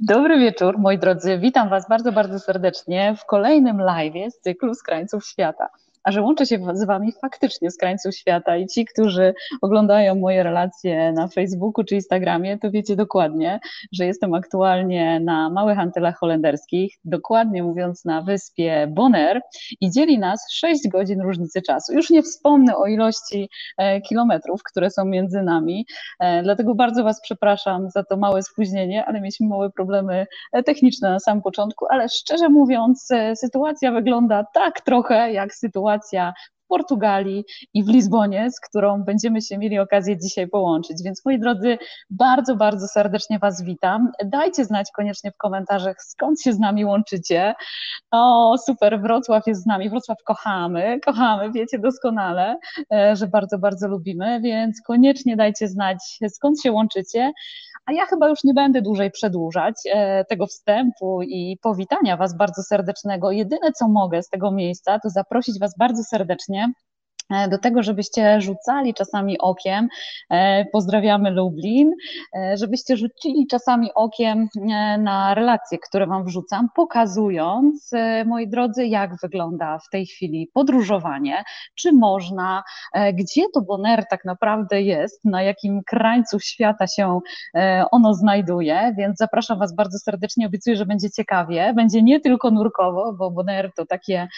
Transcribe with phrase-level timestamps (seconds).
[0.00, 1.38] Dobry wieczór, moi drodzy.
[1.38, 5.68] Witam Was bardzo, bardzo serdecznie w kolejnym live z cyklu Z krańców świata
[6.06, 10.42] a że łączę się z Wami faktycznie z krańców świata i ci, którzy oglądają moje
[10.42, 13.60] relacje na Facebooku czy Instagramie, to wiecie dokładnie,
[13.92, 19.40] że jestem aktualnie na Małych Antylach Holenderskich, dokładnie mówiąc na wyspie Bonaire
[19.80, 21.92] i dzieli nas 6 godzin różnicy czasu.
[21.92, 23.48] Już nie wspomnę o ilości
[23.78, 25.86] e, kilometrów, które są między nami,
[26.18, 31.10] e, dlatego bardzo Was przepraszam za to małe spóźnienie, ale mieliśmy małe problemy e, techniczne
[31.10, 36.32] na samym początku, ale szczerze mówiąc sytuacja wygląda tak trochę jak sytuacja sytuacja
[36.68, 37.44] Portugalii
[37.74, 40.96] i w Lizbonie, z którą będziemy się mieli okazję dzisiaj połączyć.
[41.04, 41.78] Więc moi drodzy,
[42.10, 44.12] bardzo, bardzo serdecznie Was witam.
[44.24, 47.54] Dajcie znać koniecznie w komentarzach, skąd się z nami łączycie.
[48.10, 49.90] O, super, Wrocław jest z nami.
[49.90, 52.58] Wrocław kochamy, kochamy, wiecie doskonale,
[52.92, 55.98] e, że bardzo, bardzo lubimy, więc koniecznie dajcie znać,
[56.28, 57.32] skąd się łączycie.
[57.86, 62.62] A ja chyba już nie będę dłużej przedłużać e, tego wstępu i powitania Was bardzo
[62.62, 63.30] serdecznego.
[63.30, 66.85] Jedyne co mogę z tego miejsca, to zaprosić Was bardzo serdecznie E,
[67.30, 69.88] do tego, żebyście rzucali czasami okiem,
[70.30, 71.92] e, pozdrawiamy Lublin,
[72.36, 74.48] e, żebyście rzucili czasami okiem
[74.98, 77.90] na relacje, które Wam wrzucam, pokazując,
[78.26, 82.62] moi drodzy, jak wygląda w tej chwili podróżowanie, czy można,
[83.14, 87.20] gdzie to Bonaire tak naprawdę jest, na jakim krańcu świata się
[87.90, 93.12] ono znajduje, więc zapraszam Was bardzo serdecznie, obiecuję, że będzie ciekawie, będzie nie tylko nurkowo,
[93.12, 94.28] bo Bonaire to takie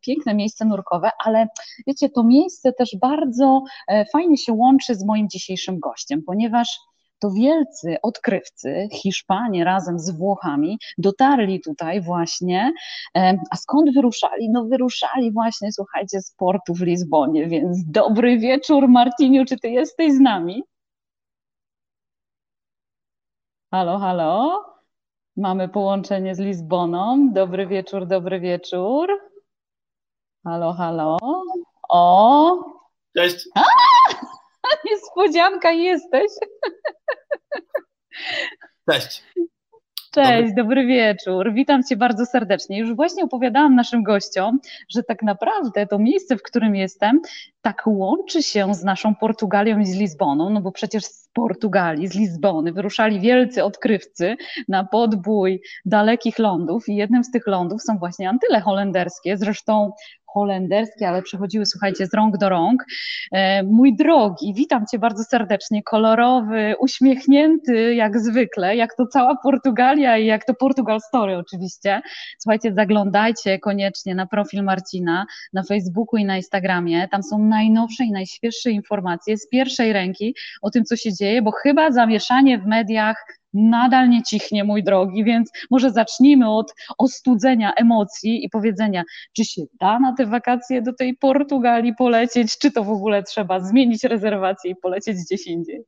[0.00, 1.46] piękne miejsce nurkowe, ale
[1.94, 6.78] wiecie, to miejsce też bardzo e, fajnie się łączy z moim dzisiejszym gościem, ponieważ
[7.18, 12.72] to wielcy odkrywcy, Hiszpanie razem z Włochami, dotarli tutaj właśnie.
[13.16, 14.50] E, a skąd wyruszali?
[14.50, 20.12] No wyruszali właśnie, słuchajcie, z portu w Lizbonie, więc dobry wieczór Martiniu, czy ty jesteś
[20.12, 20.62] z nami?
[23.70, 24.64] Halo, halo?
[25.36, 27.30] Mamy połączenie z Lizboną.
[27.32, 29.08] Dobry wieczór, dobry wieczór.
[30.44, 31.18] Halo, halo.
[31.88, 32.56] O!
[33.16, 33.48] Cześć.
[33.54, 33.62] A!
[34.90, 36.30] Niespodzianka jesteś.
[38.90, 39.24] Cześć.
[40.14, 40.54] Cześć, dobry.
[40.54, 40.86] dobry.
[40.86, 41.52] wieczór.
[41.52, 42.78] Witam Cię bardzo serdecznie.
[42.78, 44.58] Już właśnie opowiadałam naszym gościom,
[44.88, 47.20] że tak naprawdę to miejsce, w którym jestem,
[47.62, 52.14] tak łączy się z naszą Portugalią i z Lizboną, no bo przecież z Portugalii, z
[52.14, 54.36] Lizbony wyruszali wielcy odkrywcy
[54.68, 59.36] na podbój dalekich lądów i jednym z tych lądów są właśnie Antyle holenderskie.
[59.36, 59.92] Zresztą
[60.34, 62.84] holenderskie, ale przechodziły, słuchajcie, z rąk do rąk.
[63.32, 70.18] E, mój drogi, witam Cię bardzo serdecznie, kolorowy, uśmiechnięty jak zwykle, jak to cała Portugalia
[70.18, 72.02] i jak to Portugal Story oczywiście.
[72.38, 78.12] Słuchajcie, zaglądajcie koniecznie na profil Marcina na Facebooku i na Instagramie, tam są najnowsze i
[78.12, 83.24] najświeższe informacje z pierwszej ręki o tym, co się dzieje, bo chyba zamieszanie w mediach
[83.54, 89.02] nadal nie cichnie, mój drogi, więc może zacznijmy od ostudzenia emocji i powiedzenia,
[89.36, 93.60] czy się da na te wakacje do tej Portugalii polecieć, czy to w ogóle trzeba
[93.60, 95.84] zmienić rezerwację i polecieć gdzieś indziej.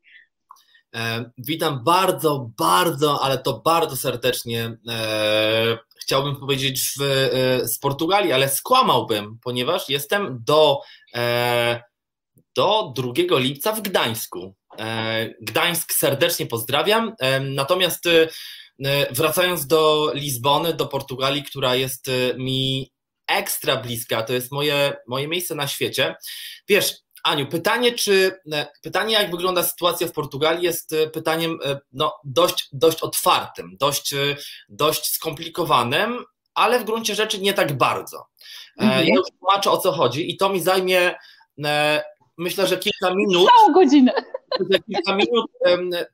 [0.95, 4.77] E, witam bardzo, bardzo, ale to bardzo serdecznie.
[4.89, 10.81] E, chciałbym powiedzieć w, e, z Portugalii, ale skłamałbym, ponieważ jestem do,
[12.57, 14.55] do 2 lipca w Gdańsku.
[14.79, 17.15] E, Gdańsk serdecznie pozdrawiam.
[17.21, 18.29] E, natomiast e,
[19.11, 22.07] wracając do Lizbony, do Portugalii, która jest
[22.39, 22.93] mi
[23.27, 26.17] ekstra bliska, to jest moje, moje miejsce na świecie.
[26.69, 26.95] Wiesz,
[27.25, 28.41] Aniu, pytanie, czy
[28.83, 31.59] pytanie, jak wygląda sytuacja w Portugalii, jest pytaniem
[31.93, 34.15] no, dość, dość otwartym, dość,
[34.69, 38.27] dość skomplikowanym, ale w gruncie rzeczy nie tak bardzo.
[38.79, 39.07] Mhm.
[39.07, 41.15] Ja już tłumaczę o co chodzi i to mi zajmie
[42.39, 43.49] myślę, że kilka minut.
[43.59, 44.13] Całą godzinę.
[44.71, 45.51] Za kilka minut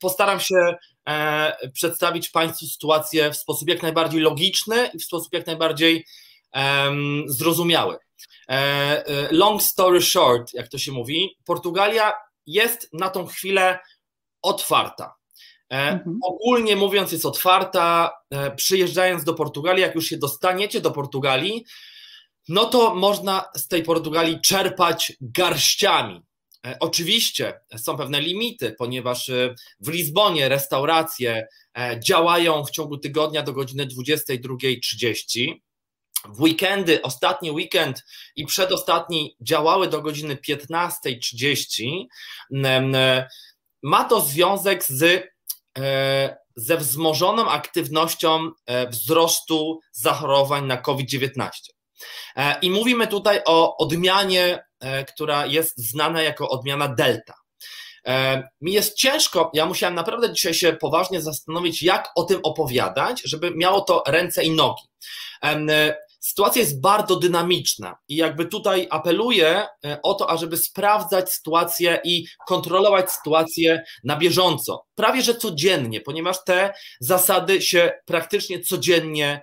[0.01, 0.75] postaram się
[1.09, 6.07] e, przedstawić Państwu sytuację w sposób jak najbardziej logiczny i w sposób jak najbardziej
[7.27, 7.97] zrozumiały.
[8.49, 8.53] E,
[9.07, 12.13] e, long story short, jak to się mówi, Portugalia
[12.47, 13.79] jest na tą chwilę
[14.43, 15.15] otwarta.
[15.69, 16.19] Mhm.
[16.23, 18.11] Ogólnie mówiąc, jest otwarta.
[18.57, 21.65] Przyjeżdżając do Portugalii, jak już się dostaniecie do Portugalii,
[22.49, 26.23] no to można z tej Portugalii czerpać garściami.
[26.67, 31.47] E, oczywiście są pewne limity, ponieważ e, w Lizbonie restauracje
[31.79, 35.55] e, działają w ciągu tygodnia do godziny 22.30.
[36.25, 38.05] W weekendy, ostatni weekend
[38.37, 42.07] i przedostatni działały do godziny 15.30.
[43.83, 45.29] Ma to związek z,
[46.57, 48.51] ze wzmożoną aktywnością
[48.91, 51.51] wzrostu zachorowań na COVID-19.
[52.63, 54.65] I mówimy tutaj o odmianie
[55.09, 57.35] która jest znana jako odmiana delta.
[58.61, 63.51] Mi jest ciężko, ja musiałem naprawdę dzisiaj się poważnie zastanowić, jak o tym opowiadać, żeby
[63.57, 64.83] miało to ręce i nogi.
[66.25, 72.27] Sytuacja jest bardzo dynamiczna i jakby tutaj apeluję e, o to, ażeby sprawdzać sytuację i
[72.47, 79.43] kontrolować sytuację na bieżąco, prawie że codziennie, ponieważ te zasady się praktycznie codziennie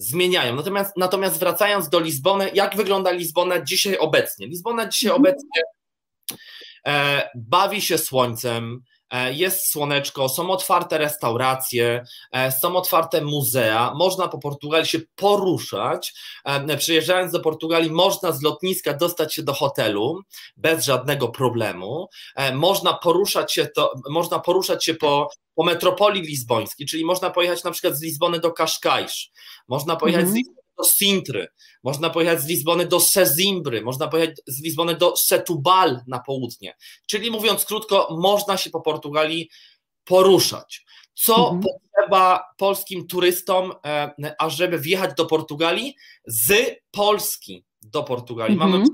[0.00, 0.56] zmieniają.
[0.56, 4.46] Natomiast, natomiast wracając do Lizbony, jak wygląda Lizbona dzisiaj obecnie?
[4.46, 5.22] Lizbona dzisiaj mhm.
[5.22, 5.62] obecnie
[6.86, 8.82] e, bawi się słońcem,
[9.32, 16.14] jest słoneczko, są otwarte restauracje, e, są otwarte muzea, można po Portugalii się poruszać.
[16.44, 20.20] E, przyjeżdżając do Portugalii, można z lotniska dostać się do hotelu
[20.56, 22.08] bez żadnego problemu.
[22.54, 27.70] Można poruszać się, to, można poruszać się po, po metropolii lizbońskiej, czyli można pojechać na
[27.70, 29.30] przykład z Lizbony do Kaszkajsz,
[29.68, 30.34] można pojechać mm -hmm.
[30.34, 30.46] z mhm.
[30.46, 31.48] Lizbony do Sintry,
[31.82, 36.76] można pojechać z Lizbony do Sezimbry, można pojechać z Lizbony do Setubal na południe.
[37.06, 39.50] Czyli mówiąc krótko, można się po Portugalii
[40.04, 40.84] poruszać.
[41.14, 41.62] Co mhm.
[41.62, 45.96] potrzeba polskim turystom, e, ażeby wjechać do Portugalii?
[46.26, 48.54] Z Polski do Portugalii.
[48.54, 48.70] Mhm.
[48.70, 48.84] Mamy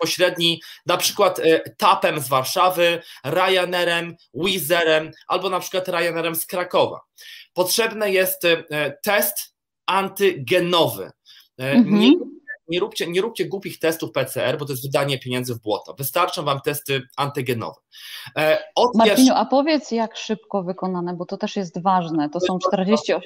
[0.00, 7.00] pośredni, na przykład e, TAPem z Warszawy, Ryanerem, Wizerem albo na przykład Ryanerem z Krakowa.
[7.52, 9.54] Potrzebny jest e, test
[9.86, 11.10] antygenowy.
[11.58, 12.00] E, mhm.
[12.00, 12.14] Nie,
[12.68, 15.94] nie, róbcie, nie róbcie głupich testów PCR, bo to jest wydanie pieniędzy w błoto.
[15.94, 17.80] Wystarczą Wam testy antygenowe.
[18.36, 18.90] E, od
[19.34, 22.30] a powiedz jak szybko wykonane, bo to też jest ważne.
[22.30, 23.20] To są 48.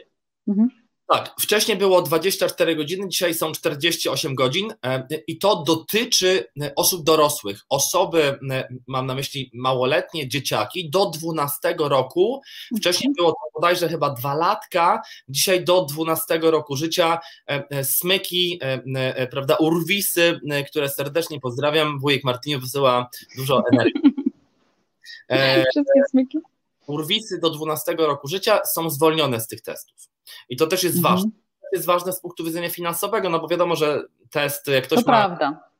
[0.49, 0.82] Mhm.
[1.13, 7.05] Tak, wcześniej było 24 godziny, dzisiaj są 48 godzin e, i to dotyczy e, osób
[7.05, 7.61] dorosłych.
[7.69, 12.43] Osoby, e, mam na myśli małoletnie, dzieciaki do 12 roku.
[12.79, 13.15] Wcześniej mhm.
[13.15, 17.19] było to bodajże chyba dwa latka, dzisiaj do 12 roku życia.
[17.83, 18.61] Smyki,
[19.31, 22.01] prawda, urwisy, które serdecznie pozdrawiam.
[22.01, 24.03] Wujek Martiniu wysyła dużo energii.
[25.71, 26.39] Wszystkie smyki.
[26.87, 30.12] Urwisy do 12 roku życia są zwolnione z tych testów.
[30.49, 31.15] I to też jest mhm.
[31.15, 31.31] ważne.
[31.63, 35.11] To jest ważne z punktu widzenia finansowego, no bo wiadomo, że test, jak ktoś to
[35.11, 35.19] ma.
[35.19, 35.73] Prawda.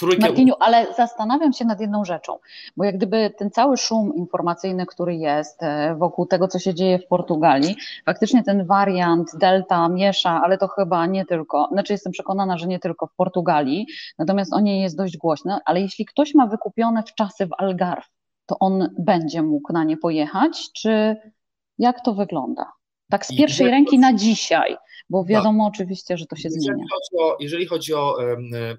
[0.00, 0.26] Trójkę...
[0.26, 2.38] Martiniu, ale zastanawiam się nad jedną rzeczą,
[2.76, 6.98] bo jak gdyby ten cały szum informacyjny, który jest e, wokół tego, co się dzieje
[6.98, 7.76] w Portugalii,
[8.06, 12.78] faktycznie ten wariant Delta miesza, ale to chyba nie tylko, znaczy jestem przekonana, że nie
[12.78, 13.86] tylko w Portugalii,
[14.18, 18.08] natomiast o niej jest dość głośno, ale jeśli ktoś ma wykupione w czasy w Algarve,
[18.46, 21.16] to on będzie mógł na nie pojechać, czy
[21.78, 22.72] jak to wygląda?
[23.10, 24.76] Tak z pierwszej jeżeli ręki na dzisiaj,
[25.10, 25.28] bo tak.
[25.28, 26.84] wiadomo oczywiście, że to się jeżeli zmienia.
[26.92, 28.16] Chodzi o, jeżeli chodzi o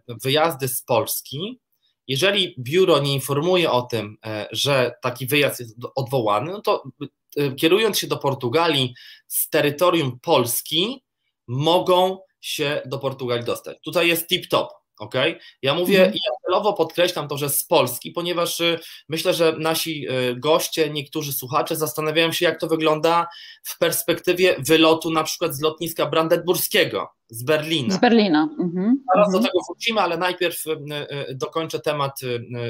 [0.08, 1.60] wyjazdy z Polski,
[2.08, 6.84] jeżeli biuro nie informuje o tym, e, że taki wyjazd jest odwołany, no to
[7.38, 8.96] e, kierując się do Portugalii
[9.28, 11.04] z terytorium Polski,
[11.48, 13.78] mogą się do Portugalii dostać.
[13.84, 14.68] Tutaj jest tip-top.
[15.02, 15.16] Ok?
[15.62, 16.14] Ja mówię mhm.
[16.14, 21.34] ja celowo podkreślam to, że z Polski, ponieważ y, myślę, że nasi y, goście, niektórzy
[21.34, 23.28] słuchacze zastanawiają się, jak to wygląda
[23.64, 27.96] w perspektywie wylotu na przykład z lotniska Brandenburskiego z Berlina.
[27.96, 28.50] Z Berlina.
[28.60, 29.04] Mhm.
[29.14, 29.44] Zaraz mhm.
[29.44, 30.76] do tego wrócimy, ale najpierw y,
[31.36, 32.20] dokończę temat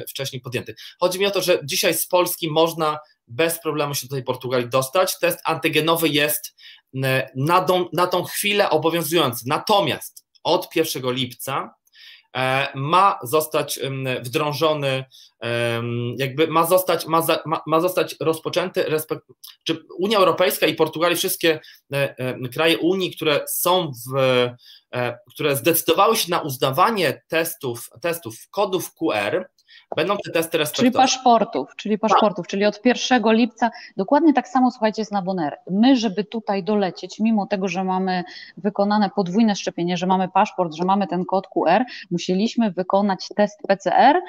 [0.10, 0.76] wcześniej podjęty.
[1.00, 4.70] Chodzi mi o to, że dzisiaj z Polski można bez problemu się do tej Portugalii
[4.70, 5.20] dostać.
[5.20, 6.56] Test antygenowy jest
[7.36, 9.44] na tą, na tą chwilę obowiązujący.
[9.48, 11.81] Natomiast od 1 lipca
[12.76, 13.80] ma zostać
[14.22, 15.06] wdrążony,
[16.18, 19.22] jakby ma zostać, ma, ma, ma zostać rozpoczęty, respekt,
[19.64, 21.60] czy Unia Europejska i Portugalia, wszystkie
[21.94, 24.50] e, e, kraje Unii, które są w,
[25.30, 29.50] które zdecydowały się na uznawanie testów, testów kodów QR,
[29.96, 30.92] Będą te testy respektowane.
[30.92, 32.48] Czyli paszportów, czyli paszportów, tak.
[32.48, 33.72] czyli od 1 lipca.
[33.98, 35.58] Dokładnie tak samo, słuchajcie, jest na Bonaire.
[35.70, 38.24] My, żeby tutaj dolecieć, mimo tego, że mamy
[38.58, 44.22] wykonane podwójne szczepienie, że mamy paszport, że mamy ten kod QR, musieliśmy wykonać test PCR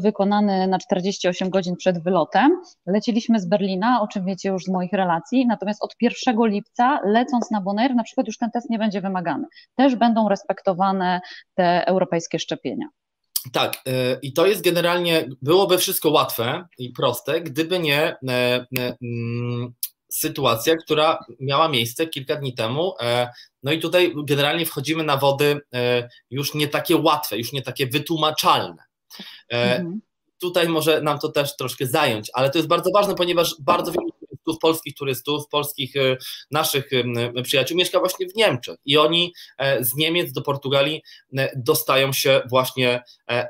[0.00, 2.60] wykonany na 48 godzin przed wylotem.
[2.86, 7.50] Leciliśmy z Berlina, o czym wiecie już z moich relacji, natomiast od 1 lipca lecąc
[7.50, 9.46] na Bonaire, na przykład już ten test nie będzie wymagany.
[9.74, 11.20] Też będą respektowane
[11.54, 12.86] te europejskie szczepienia.
[13.52, 18.66] Tak, e, i to jest generalnie, byłoby wszystko łatwe i proste, gdyby nie e, e,
[19.02, 19.72] mm,
[20.08, 22.94] sytuacja, która miała miejsce kilka dni temu.
[23.62, 25.60] No i tutaj generalnie wchodzimy na wody
[26.30, 28.82] już nie takie łatwe, już nie takie wytłumaczalne.
[29.48, 30.00] Mhm.
[30.40, 34.10] Tutaj może nam to też troszkę zająć, ale to jest bardzo ważne, ponieważ bardzo wielu
[34.50, 36.16] turystów, polskich turystów, polskich e,
[36.50, 36.90] naszych
[37.36, 41.02] e, przyjaciół mieszka właśnie w Niemczech i oni e, z Niemiec do Portugalii
[41.56, 43.02] dostają się właśnie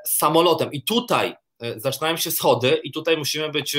[0.07, 0.73] samolotem.
[0.73, 1.35] I tutaj
[1.77, 3.77] zaczynają się schody i tutaj musimy być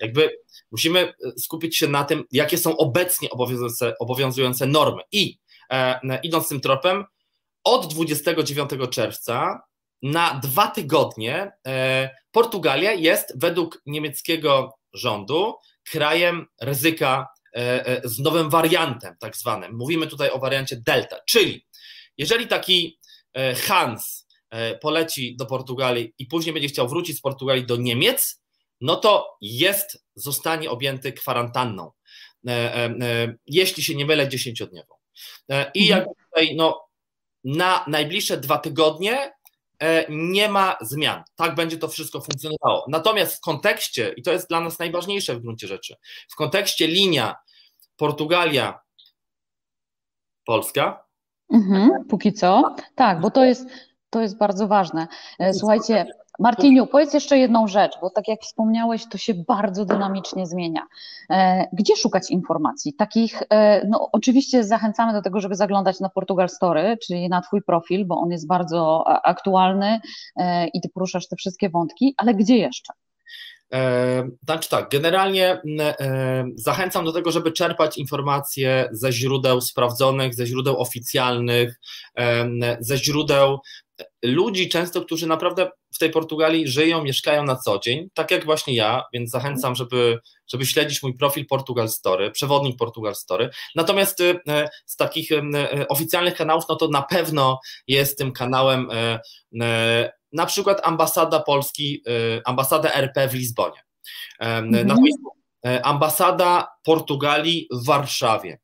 [0.00, 0.36] jakby
[0.70, 5.02] musimy skupić się na tym, jakie są obecnie obowiązujące, obowiązujące normy.
[5.12, 5.38] I
[6.22, 7.04] idąc tym tropem,
[7.64, 9.62] od 29 czerwca
[10.02, 11.52] na dwa tygodnie
[12.30, 15.54] Portugalia jest według niemieckiego rządu
[15.90, 17.26] krajem ryzyka
[18.04, 19.76] z nowym wariantem, tak zwanym.
[19.76, 21.66] Mówimy tutaj o wariancie Delta, czyli
[22.18, 22.98] jeżeli taki
[23.66, 24.26] Hans
[24.80, 28.42] poleci do Portugalii i później będzie chciał wrócić z Portugalii do Niemiec,
[28.80, 31.90] no to jest, zostanie objęty kwarantanną,
[33.46, 34.94] jeśli się nie mylę, dziesięciodniową.
[35.74, 36.16] I jak mhm.
[36.24, 36.88] tutaj, no,
[37.44, 39.32] na najbliższe dwa tygodnie e,
[40.08, 41.22] nie ma zmian.
[41.36, 42.86] Tak będzie to wszystko funkcjonowało.
[42.88, 45.96] Natomiast w kontekście, i to jest dla nas najważniejsze w gruncie rzeczy,
[46.28, 47.36] w kontekście linia
[47.96, 48.80] Portugalia,
[50.44, 51.04] Polska.
[51.52, 52.76] Mhm, póki co.
[52.94, 53.66] Tak, bo to jest,
[54.10, 55.06] to jest bardzo ważne.
[55.38, 56.06] E, słuchajcie,
[56.38, 60.86] Martiniu, powiedz jeszcze jedną rzecz, bo tak jak wspomniałeś, to się bardzo dynamicznie zmienia.
[61.30, 62.94] E, gdzie szukać informacji?
[62.94, 67.62] Takich, e, no oczywiście zachęcamy do tego, żeby zaglądać na Portugal Story, czyli na Twój
[67.62, 70.00] profil, bo on jest bardzo aktualny
[70.36, 72.92] e, i Ty poruszasz te wszystkie wątki, ale gdzie jeszcze?
[74.44, 75.62] Znaczy tak, generalnie
[76.54, 81.80] zachęcam do tego, żeby czerpać informacje ze źródeł sprawdzonych, ze źródeł oficjalnych,
[82.80, 83.58] ze źródeł
[84.22, 88.74] ludzi często, którzy naprawdę w tej Portugalii żyją, mieszkają na co dzień, tak jak właśnie
[88.74, 90.18] ja, więc zachęcam, żeby,
[90.48, 93.50] żeby śledzić mój profil Portugal Story, przewodnik Portugal Story.
[93.74, 94.40] Natomiast y,
[94.86, 95.42] z takich y,
[95.88, 98.88] oficjalnych kanałów, no to na pewno jest tym kanałem
[100.32, 102.04] na przykład ambasada Polski,
[102.44, 103.82] ambasada RP w Lizbonie.
[104.38, 104.86] Mhm.
[104.86, 105.32] Na Facebooku
[105.82, 108.58] ambasada Portugalii w Warszawie,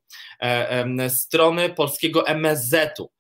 [1.09, 3.18] strony polskiego MSZ-u, E,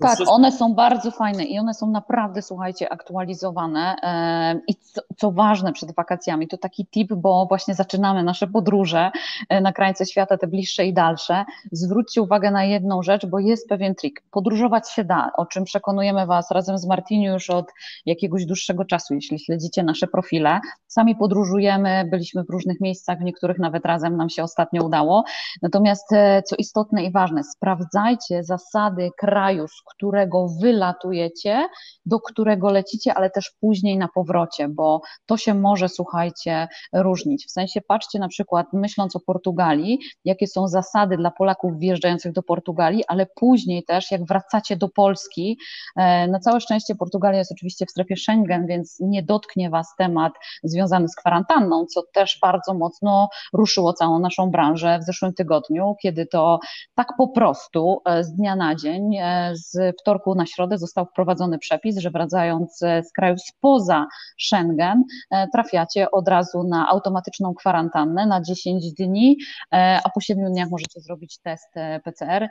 [0.00, 0.34] tak, wszystko...
[0.34, 3.96] one są bardzo fajne i one są naprawdę, słuchajcie, aktualizowane.
[4.02, 9.10] E, I co, co, ważne przed wakacjami, to taki tip, bo właśnie zaczynamy nasze podróże
[9.48, 11.44] e, na krańce świata, te bliższe i dalsze.
[11.72, 14.22] Zwróćcie uwagę na jedną rzecz, bo jest pewien trik.
[14.30, 17.66] Podróżować się da, o czym przekonujemy Was razem z Martiniu już od
[18.06, 20.60] jakiegoś dłuższego czasu, jeśli śledzicie nasze profile.
[20.94, 25.24] Sami podróżujemy, byliśmy w różnych miejscach, w niektórych nawet razem nam się ostatnio udało.
[25.62, 26.10] Natomiast
[26.46, 31.68] co istotne i ważne, sprawdzajcie zasady kraju, kraju, z którego wylatujecie,
[32.06, 37.46] do którego lecicie, ale też później na powrocie, bo to się może, słuchajcie, różnić.
[37.46, 42.42] W sensie patrzcie na przykład, myśląc o Portugalii, jakie są zasady dla Polaków wjeżdżających do
[42.42, 45.58] Portugalii, ale później też, jak wracacie do Polski,
[45.96, 50.32] e, na całe szczęście Portugalia jest oczywiście w strefie Schengen, więc nie dotknie Was temat
[50.62, 56.26] związany z kwarantanną, co też bardzo mocno ruszyło całą naszą branżę w zeszłym tygodniu, kiedy
[56.26, 56.58] to
[56.94, 61.58] tak po prostu e, z dnia na dzień e, z wtorku na środę został wprowadzony
[61.58, 64.06] przepis, że wracając z krajów spoza
[64.38, 69.36] Schengen e, trafiacie od razu na automatyczną kwarantannę na 10 dni,
[69.72, 72.48] e, a po 7 dniach możecie zrobić test e, PCR.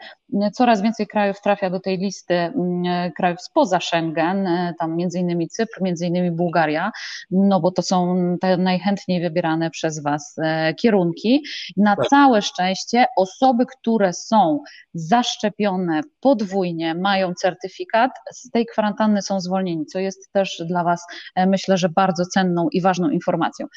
[0.53, 4.47] Coraz więcej krajów trafia do tej listy mm, krajów spoza Schengen,
[4.79, 6.91] tam między innymi Cypr, między innymi Bułgaria,
[7.31, 10.35] no bo to są te najchętniej wybierane przez Was
[10.79, 11.43] kierunki.
[11.77, 12.07] Na tak.
[12.07, 14.59] całe szczęście osoby, które są
[14.93, 21.47] zaszczepione podwójnie, mają certyfikat, z tej kwarantanny są zwolnieni, co jest też dla Was, e,
[21.47, 23.67] myślę, że bardzo cenną i ważną informacją.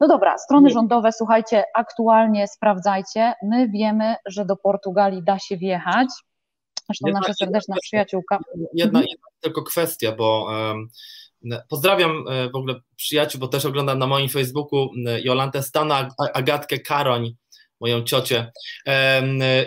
[0.00, 3.34] No dobra, strony rządowe, słuchajcie, aktualnie sprawdzajcie.
[3.42, 6.08] My wiemy, że do Portugalii da się wjechać.
[6.86, 8.38] Zresztą jedna, nasza serdeczna jedna, przyjaciółka.
[8.74, 9.04] Jedna, mhm.
[9.10, 10.88] jedna tylko kwestia, bo um,
[11.68, 14.90] pozdrawiam e, w ogóle przyjaciół, bo też oglądam na moim Facebooku
[15.24, 17.36] Jolantę Stana, Agatkę Karoń,
[17.80, 18.52] moją ciocię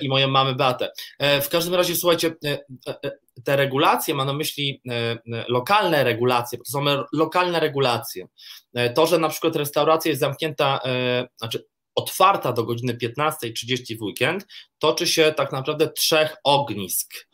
[0.02, 0.92] i moją mamę Beatę.
[1.20, 3.12] E, w każdym razie, słuchajcie, e, e,
[3.44, 4.82] te regulacje, mam na myśli
[5.48, 8.28] lokalne regulacje, bo to są lokalne regulacje.
[8.96, 10.80] To, że na przykład restauracja jest zamknięta,
[11.38, 14.46] znaczy otwarta do godziny 15.30 w weekend,
[14.80, 17.28] toczy się tak naprawdę trzech ognisk.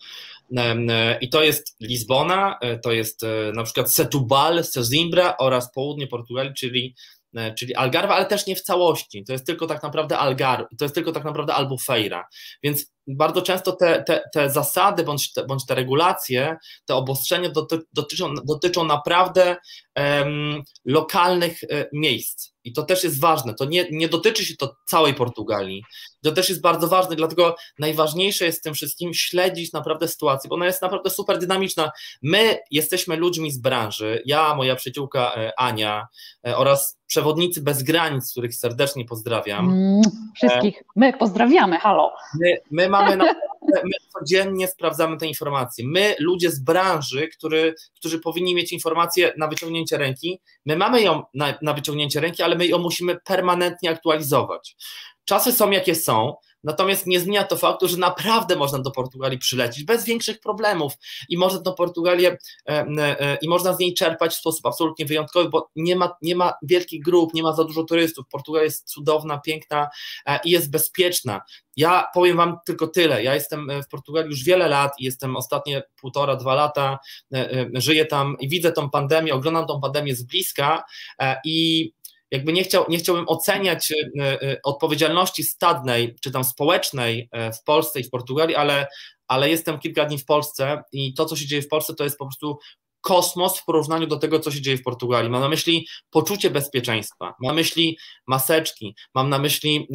[1.21, 3.21] I to jest Lizbona, to jest
[3.53, 6.95] na przykład Setúbal, Sesimbra oraz południe Portugalii, czyli
[7.35, 9.23] E, czyli Algarve, ale też nie w całości.
[9.23, 12.27] To jest tylko tak naprawdę Algarve, to jest tylko tak naprawdę Albufeira.
[12.63, 17.79] Więc bardzo często te, te, te zasady bądź te, bądź te regulacje, te obostrzenia doty,
[17.93, 19.55] dotyczą, dotyczą naprawdę
[19.95, 22.54] um, lokalnych e, miejsc.
[22.65, 23.53] I to też jest ważne.
[23.53, 25.84] To nie, nie dotyczy się to całej Portugalii.
[26.24, 30.55] To też jest bardzo ważne, dlatego najważniejsze jest w tym wszystkim śledzić naprawdę sytuację, bo
[30.55, 31.91] ona jest naprawdę super dynamiczna.
[32.22, 36.07] My jesteśmy ludźmi z branży, ja, moja przyjaciółka e, Ania
[36.43, 39.69] oraz przewodnicy bez granic, których serdecznie pozdrawiam.
[39.69, 40.01] Mm,
[40.36, 40.84] wszystkich.
[40.95, 42.13] My pozdrawiamy, halo.
[42.39, 43.25] My, my mamy na,
[43.84, 45.88] my codziennie sprawdzamy te informacje.
[45.88, 51.24] My, ludzie z branży, który, którzy powinni mieć informacje na wyciągnięcie ręki, my mamy ją
[51.34, 54.75] na, na wyciągnięcie ręki, ale my ją musimy permanentnie aktualizować.
[55.25, 59.84] Czasy są jakie są, Natomiast nie zmienia to faktu, że naprawdę można do Portugalii przylecieć
[59.84, 60.93] bez większych problemów
[61.29, 62.38] i można do Portugalię
[63.41, 67.03] i można z niej czerpać w sposób absolutnie wyjątkowy, bo nie ma, nie ma wielkich
[67.03, 68.25] grup, nie ma za dużo turystów.
[68.31, 69.89] Portugalia jest cudowna, piękna
[70.45, 71.41] i jest bezpieczna.
[71.77, 73.24] Ja powiem Wam tylko tyle.
[73.24, 77.00] Ja jestem w Portugalii już wiele lat i jestem ostatnie półtora, dwa lata,
[77.74, 80.84] żyję tam i widzę tą pandemię, oglądam tą pandemię z bliska
[81.45, 81.91] i
[82.32, 83.96] jakby nie, chciał, nie chciałbym oceniać e,
[84.41, 88.88] e, odpowiedzialności stadnej czy tam społecznej e, w Polsce i w Portugalii, ale,
[89.27, 92.17] ale jestem kilka dni w Polsce i to, co się dzieje w Polsce, to jest
[92.17, 92.60] po prostu
[93.01, 95.29] kosmos w porównaniu do tego, co się dzieje w Portugalii.
[95.29, 99.88] Mam na myśli poczucie bezpieczeństwa, mam na myśli maseczki, mam na myśli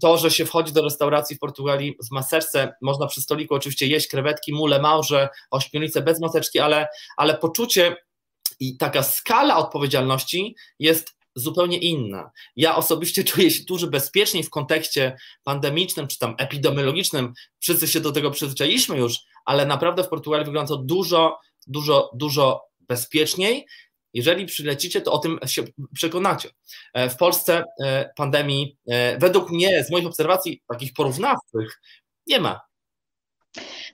[0.00, 4.08] to, że się wchodzi do restauracji w Portugalii w maseczce, można przy stoliku oczywiście jeść
[4.08, 7.96] krewetki, mule, małże, ośmiornicę bez maseczki, ale, ale poczucie
[8.60, 12.30] i taka skala odpowiedzialności jest zupełnie inna.
[12.56, 17.32] Ja osobiście czuję się dużo bezpieczniej w kontekście pandemicznym czy tam epidemiologicznym.
[17.58, 22.62] Wszyscy się do tego przyzwyczailiśmy już, ale naprawdę w Portugalii wygląda to dużo, dużo, dużo
[22.80, 23.66] bezpieczniej.
[24.14, 25.62] Jeżeli przylecicie, to o tym się
[25.94, 26.50] przekonacie.
[26.94, 31.80] E, w Polsce e, pandemii, e, według mnie, z moich obserwacji takich porównawczych,
[32.26, 32.60] nie ma.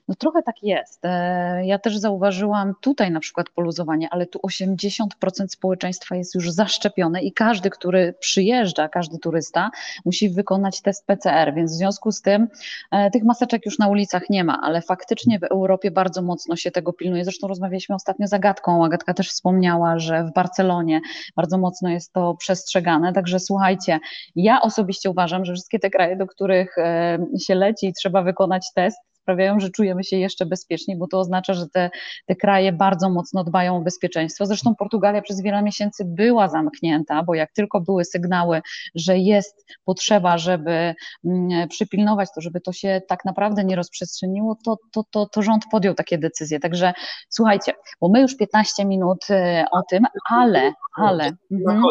[0.07, 1.05] No trochę tak jest.
[1.05, 7.21] E, ja też zauważyłam tutaj na przykład poluzowanie, ale tu 80% społeczeństwa jest już zaszczepione
[7.21, 9.69] i każdy, który przyjeżdża, każdy turysta
[10.05, 12.47] musi wykonać test PCR, więc w związku z tym
[12.91, 16.71] e, tych maseczek już na ulicach nie ma, ale faktycznie w Europie bardzo mocno się
[16.71, 17.23] tego pilnuje.
[17.23, 18.85] Zresztą rozmawialiśmy ostatnio z Agatką.
[18.85, 21.01] Agatka też wspomniała, że w Barcelonie
[21.35, 23.13] bardzo mocno jest to przestrzegane.
[23.13, 23.99] Także słuchajcie,
[24.35, 28.67] ja osobiście uważam, że wszystkie te kraje, do których e, się leci i trzeba wykonać
[28.75, 28.97] test,
[29.27, 31.89] sprawiają, że czujemy się jeszcze bezpieczniej, bo to oznacza, że te,
[32.25, 34.45] te kraje bardzo mocno dbają o bezpieczeństwo.
[34.45, 38.61] Zresztą Portugalia przez wiele miesięcy była zamknięta, bo jak tylko były sygnały,
[38.95, 44.77] że jest potrzeba, żeby mm, przypilnować to, żeby to się tak naprawdę nie rozprzestrzeniło, to,
[44.91, 46.59] to, to, to rząd podjął takie decyzje.
[46.59, 46.93] Także
[47.29, 51.31] słuchajcie, bo my już 15 minut y, o tym, ale, ale.
[51.51, 51.81] Mhm.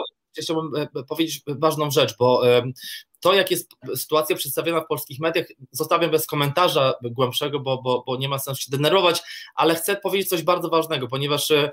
[0.43, 2.43] Chciałbym e, powiedzieć ważną rzecz, bo
[3.27, 8.17] to, jak jest sytuacja przedstawiona w polskich mediach, zostawiam bez komentarza głębszego, bo, bo, bo
[8.17, 9.23] nie ma sensu się denerwować,
[9.55, 11.71] ale chcę powiedzieć coś bardzo ważnego, ponieważ e,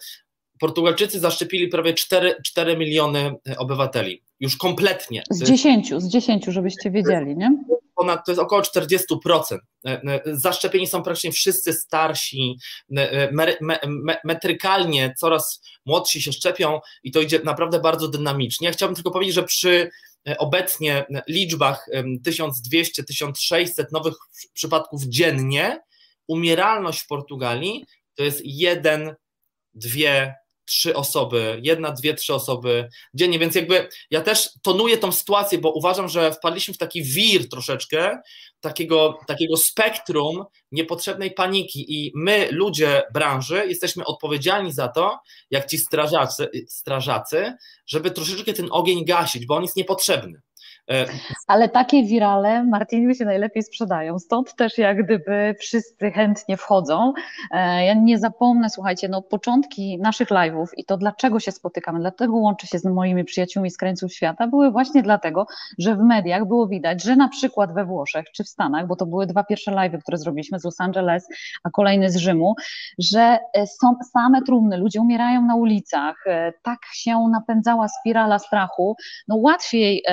[0.60, 4.24] Portugalczycy zaszczepili prawie 4, 4 miliony e, obywateli.
[4.40, 5.24] Już kompletnie.
[5.30, 7.58] Z 10, z 10, żebyście wiedzieli, nie?
[7.96, 9.58] Ponad, to jest około 40%.
[9.86, 12.58] E, zaszczepieni są praktycznie wszyscy starsi,
[14.24, 18.68] metrykalnie coraz młodsi się szczepią i to idzie naprawdę bardzo dynamicznie.
[18.68, 19.90] Ja chciałbym tylko powiedzieć, że przy
[20.38, 21.86] obecnie liczbach
[22.28, 24.16] 1200-1600 nowych
[24.54, 25.80] przypadków dziennie,
[26.28, 29.16] umieralność w Portugalii to jest jeden,
[29.74, 35.58] dwie, trzy osoby, jedna, dwie, trzy osoby dziennie, więc jakby ja też tonuję tą sytuację,
[35.58, 38.18] bo uważam, że wpadliśmy w taki wir troszeczkę,
[38.60, 45.20] takiego, takiego spektrum niepotrzebnej paniki i my, ludzie branży, jesteśmy odpowiedzialni za to,
[45.52, 47.54] jak ci strażacy, strażacy
[47.86, 50.42] żeby troszeczkę ten ogień gasić, bo on jest niepotrzebny.
[50.92, 51.06] E,
[51.48, 57.14] Ale takie wirale Martiniu się najlepiej sprzedają, stąd też jak gdyby wszyscy chętnie wchodzą.
[57.52, 62.36] E, ja nie zapomnę, słuchajcie, no początki naszych live'ów i to dlaczego się spotykamy, dlatego
[62.36, 65.46] łączę się z moimi przyjaciółmi z krańców świata, były właśnie dlatego,
[65.80, 69.06] że w mediach było widać, że na przykład we Włoszech czy w Stanach, bo to
[69.06, 71.28] były dwa pierwsze live'y, które zrobiliśmy z Los Angeles,
[71.64, 72.56] a kolejny z Rzymu,
[73.00, 76.24] że e, są same trumny, ludzie umierają na ulicach,
[76.62, 78.96] tak się napędzała spirala strachu,
[79.28, 80.04] no łatwiej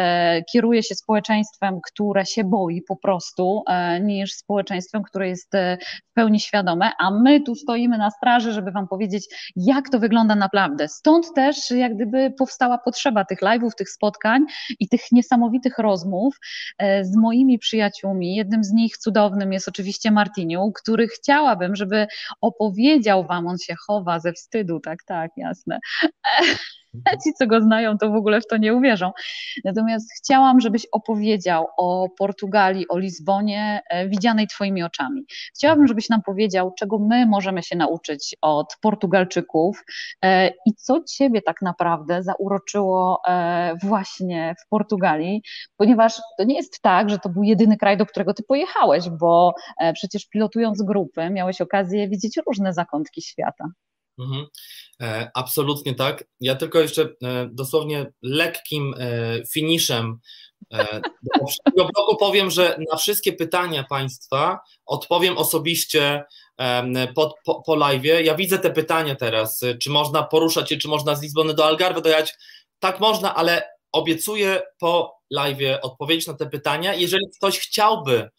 [0.53, 5.79] kierować kieruje się społeczeństwem, które się boi po prostu, e, niż społeczeństwem, które jest e,
[6.11, 10.35] w pełni świadome, a my tu stoimy na straży, żeby Wam powiedzieć, jak to wygląda
[10.35, 10.89] naprawdę.
[10.89, 14.45] Stąd też jak gdyby powstała potrzeba tych live'ów, tych spotkań
[14.81, 16.37] i tych niesamowitych rozmów
[16.79, 18.35] e, z moimi przyjaciółmi.
[18.35, 22.07] Jednym z nich cudownym jest oczywiście Martiniu, który chciałabym, żeby
[22.41, 25.79] opowiedział Wam, on się chowa ze wstydu, tak, tak, jasne
[27.25, 29.13] Ci, co go znają, to w ogóle w to nie uwierzą.
[29.65, 35.25] Natomiast chciałam, żebyś opowiedział o Portugalii, o Lizbonie, e, widzianej Twoimi oczami.
[35.57, 39.85] Chciałabym, żebyś nam powiedział, czego my możemy się nauczyć od Portugalczyków
[40.25, 45.43] e, i co Ciebie tak naprawdę zauroczyło e, właśnie w Portugalii,
[45.77, 49.55] ponieważ to nie jest tak, że to był jedyny kraj, do którego Ty pojechałeś, bo
[49.95, 53.65] przecież pilotując grupy miałeś okazję widzieć różne zakątki świata.
[54.21, 54.47] Mhm.
[55.03, 56.25] E, absolutnie tak.
[56.41, 60.19] Ja tylko jeszcze e, dosłownie lekkim e, finiszem
[61.23, 66.25] do poprzedniego bloku powiem, że na wszystkie pytania Państwa odpowiem osobiście
[67.15, 68.05] po, po, po live.
[68.23, 72.03] Ja widzę te pytania teraz, czy można poruszać się, czy można z Lizbony do Algarve
[72.03, 72.35] dojechać.
[72.79, 76.95] Tak można, ale obiecuję po live odpowiedzieć na te pytania.
[76.95, 78.31] Jeżeli ktoś chciałby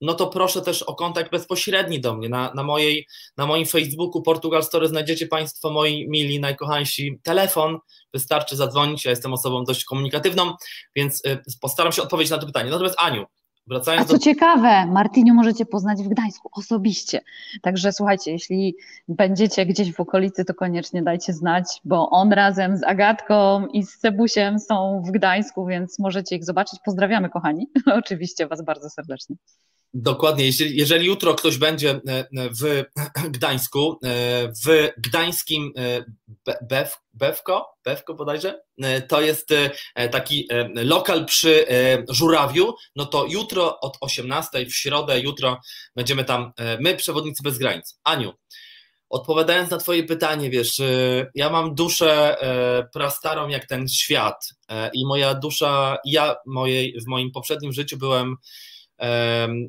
[0.00, 2.28] no to proszę też o kontakt bezpośredni do mnie.
[2.28, 3.06] Na, na, mojej,
[3.36, 7.78] na moim Facebooku Portugal Story znajdziecie Państwo moi mili, najkochańsi telefon.
[8.14, 9.04] Wystarczy zadzwonić.
[9.04, 10.52] Ja jestem osobą dość komunikatywną,
[10.96, 12.70] więc y, postaram się odpowiedzieć na to pytanie.
[12.70, 13.26] Natomiast Aniu,
[13.68, 14.18] Wracając A co do...
[14.18, 17.20] ciekawe, Martiniu możecie poznać w Gdańsku osobiście.
[17.62, 18.76] Także słuchajcie, jeśli
[19.08, 23.98] będziecie gdzieś w okolicy, to koniecznie dajcie znać, bo on razem z Agatką i z
[23.98, 26.80] Cebusiem są w Gdańsku, więc możecie ich zobaczyć.
[26.84, 27.66] Pozdrawiamy, kochani.
[28.02, 29.36] Oczywiście Was bardzo serdecznie.
[29.94, 30.46] Dokładnie.
[30.46, 32.26] Jeżeli, jeżeli jutro ktoś będzie e, e,
[32.60, 32.84] w
[33.36, 34.08] Gdańsku, e,
[34.66, 35.72] w gdańskim
[36.62, 38.60] Bew, Bewko, Bewko bodajże,
[39.08, 39.48] to jest
[40.10, 41.66] taki lokal przy
[42.08, 45.60] Żurawiu, no to jutro od 18 w środę, jutro
[45.96, 48.00] będziemy tam, my przewodnicy bez granic.
[48.04, 48.32] Aniu,
[49.08, 50.80] odpowiadając na twoje pytanie, wiesz,
[51.34, 52.36] ja mam duszę
[52.92, 54.48] prastarą jak ten świat
[54.94, 58.36] i moja dusza, ja mojej, w moim poprzednim życiu byłem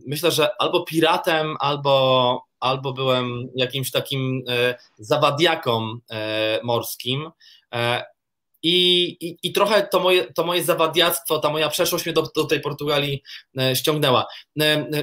[0.07, 7.31] myślę, że albo piratem, albo, albo byłem jakimś takim e, zawadiaką e, morskim.
[7.73, 8.05] E,
[8.63, 12.45] I, i, I, trochę to moje, to moje zawadiactwo, ta moja przeszłość mnie do, do
[12.45, 13.23] tej Portugalii
[13.73, 14.27] ściągnęła.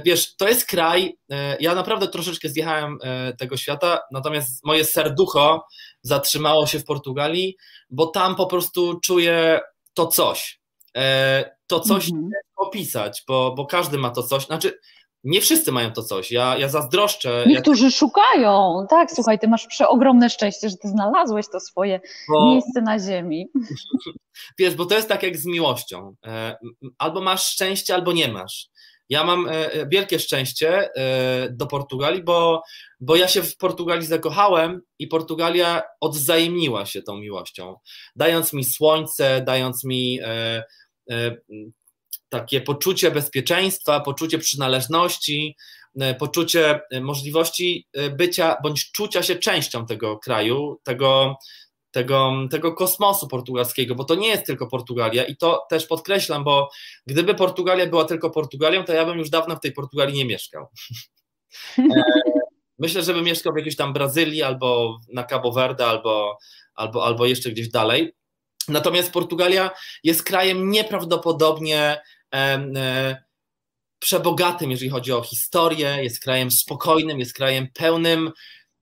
[0.05, 1.17] Wiesz, to jest kraj,
[1.61, 2.99] ja naprawdę troszeczkę zjechałem
[3.39, 5.67] tego świata, natomiast moje serducho
[6.03, 7.57] zatrzymało się w Portugalii,
[7.91, 9.61] bo tam po prostu czuję
[9.95, 10.56] to coś.
[11.67, 14.47] To coś -hmm opisać, bo, bo każdy ma to coś.
[14.47, 14.79] Znaczy,
[15.25, 16.31] nie wszyscy mają to coś.
[16.31, 17.45] Ja, ja zazdroszczę.
[17.47, 17.91] Niektórzy ja...
[17.91, 18.87] szukają.
[18.91, 22.47] Tak, słuchaj, ty masz przeogromne szczęście, że ty znalazłeś to swoje bo...
[22.47, 23.47] miejsce na ziemi.
[24.59, 26.15] Wiesz, bo to jest tak jak z miłością.
[26.27, 26.57] E,
[26.99, 28.69] albo masz szczęście, albo nie masz.
[29.09, 30.91] Ja mam e, e, wielkie szczęście
[31.51, 32.63] do Portugalii, bo,
[33.01, 37.77] bo ja się w Portugalii zakochałem i Portugalia odwzajemniła się tą miłością,
[38.17, 40.21] dając mi słońce, dając mi
[42.29, 45.57] takie poczucie bezpieczeństwa, poczucie przynależności,
[46.01, 51.37] e, poczucie e, możliwości e, bycia bądź czucia się częścią tego kraju, tego,
[51.91, 56.71] tego, tego kosmosu portugalskiego, bo to nie jest tylko Portugalia i to też podkreślam, bo
[57.07, 60.67] gdyby Portugalia była tylko Portugalią, to ja bym już dawno w tej Portugalii nie mieszkał.
[62.79, 66.39] Myślę, że bym mieszkał w jakiejś tam Brazylii albo na Cabo Verde albo,
[66.75, 68.13] albo, albo jeszcze gdzieś dalej.
[68.69, 69.71] Natomiast Portugalia
[70.05, 71.99] jest krajem nieprawdopodobnie
[72.35, 73.27] E,
[73.99, 78.33] przebogatym, jeżeli chodzi o historię, jest krajem spokojnym, jest krajem pełnym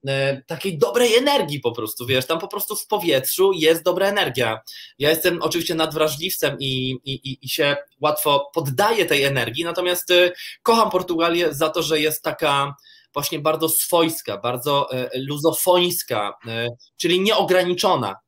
[0.06, 4.60] e, takiej dobrej energii po prostu, wiesz, tam po prostu w powietrzu jest dobra energia.
[4.98, 10.90] Ja jestem oczywiście nadwrażliwcem i, i, i się łatwo poddaję tej energii, natomiast e, kocham
[10.90, 12.74] Portugalię za to, że jest taka
[13.14, 16.38] właśnie bardzo swojska, bardzo luzofońska,
[16.96, 18.23] czyli nieograniczona.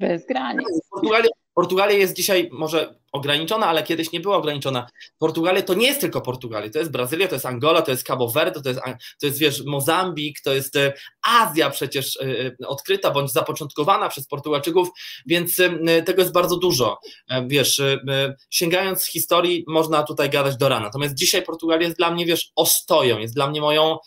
[0.00, 0.66] Bez granic.
[0.90, 4.86] Portugalia, Portugalia jest dzisiaj może ograniczona, ale kiedyś nie była ograniczona.
[5.18, 8.28] Portugalia to nie jest tylko Portugalia, to jest Brazylia, to jest Angola, to jest Cabo
[8.28, 8.80] Verde, to jest,
[9.20, 12.22] to jest wiesz, Mozambik, to jest e, Azja przecież e,
[12.62, 14.88] e, odkryta bądź zapoczątkowana przez Portugalczyków,
[15.26, 15.56] więc
[16.06, 16.98] tego jest bardzo dużo.
[17.46, 17.82] Wiesz,
[18.50, 20.84] sięgając z historii można tutaj gadać do rana.
[20.84, 23.98] Natomiast dzisiaj Portugalia jest dla mnie, wiesz, ostoją, jest dla mnie moją,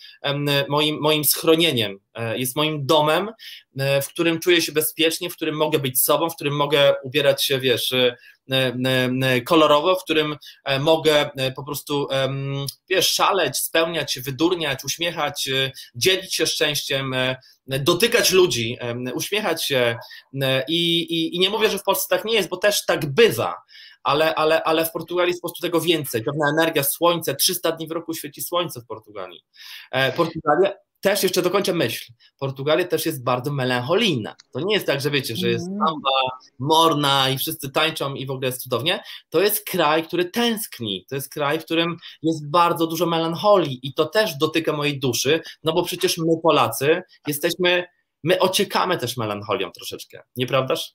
[0.69, 1.99] moim, moim schronieniem,
[2.35, 3.29] jest moim domem,
[4.01, 7.59] w którym czuję się bezpiecznie, w którym mogę być sobą, w którym mogę ubierać się,
[7.59, 7.93] wiesz,
[9.45, 12.07] kolorowo, w którym e, mogę po prostu
[12.89, 15.49] wiesz, szaleć, spełniać wydurniać, uśmiechać,
[15.95, 17.15] dzielić się szczęściem,
[17.67, 18.77] dotykać ludzi,
[19.13, 19.97] uśmiechać się
[20.67, 23.55] i, i, i nie mówię, że w Polsce tak nie jest, bo też tak bywa,
[24.03, 26.23] ale, ale, ale w Portugalii jest po prostu tego więcej.
[26.23, 29.45] Pewna energia, słońce, 300 dni w roku świeci słońce w Portugalii.
[30.15, 32.13] Portugalia też jeszcze dokończę myśl.
[32.39, 34.35] Portugalia też jest bardzo melancholijna.
[34.51, 35.79] To nie jest tak, że wiecie, że jest mm.
[35.79, 36.09] samba,
[36.59, 39.03] morna i wszyscy tańczą i w ogóle jest cudownie.
[39.29, 41.05] To jest kraj, który tęskni.
[41.09, 45.41] To jest kraj, w którym jest bardzo dużo melancholii i to też dotyka mojej duszy,
[45.63, 47.85] no bo przecież my Polacy jesteśmy,
[48.23, 50.93] my ociekamy też melancholią troszeczkę, nieprawdaż?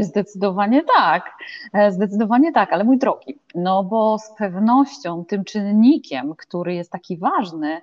[0.00, 1.30] Zdecydowanie tak,
[1.72, 7.18] e, zdecydowanie tak, ale mój drogi, no bo z pewnością tym czynnikiem, który jest taki
[7.18, 7.80] ważny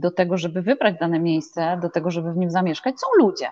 [0.00, 3.48] do tego, żeby wybrać dane miejsce, do tego, żeby w nim zamieszkać, są ludzie.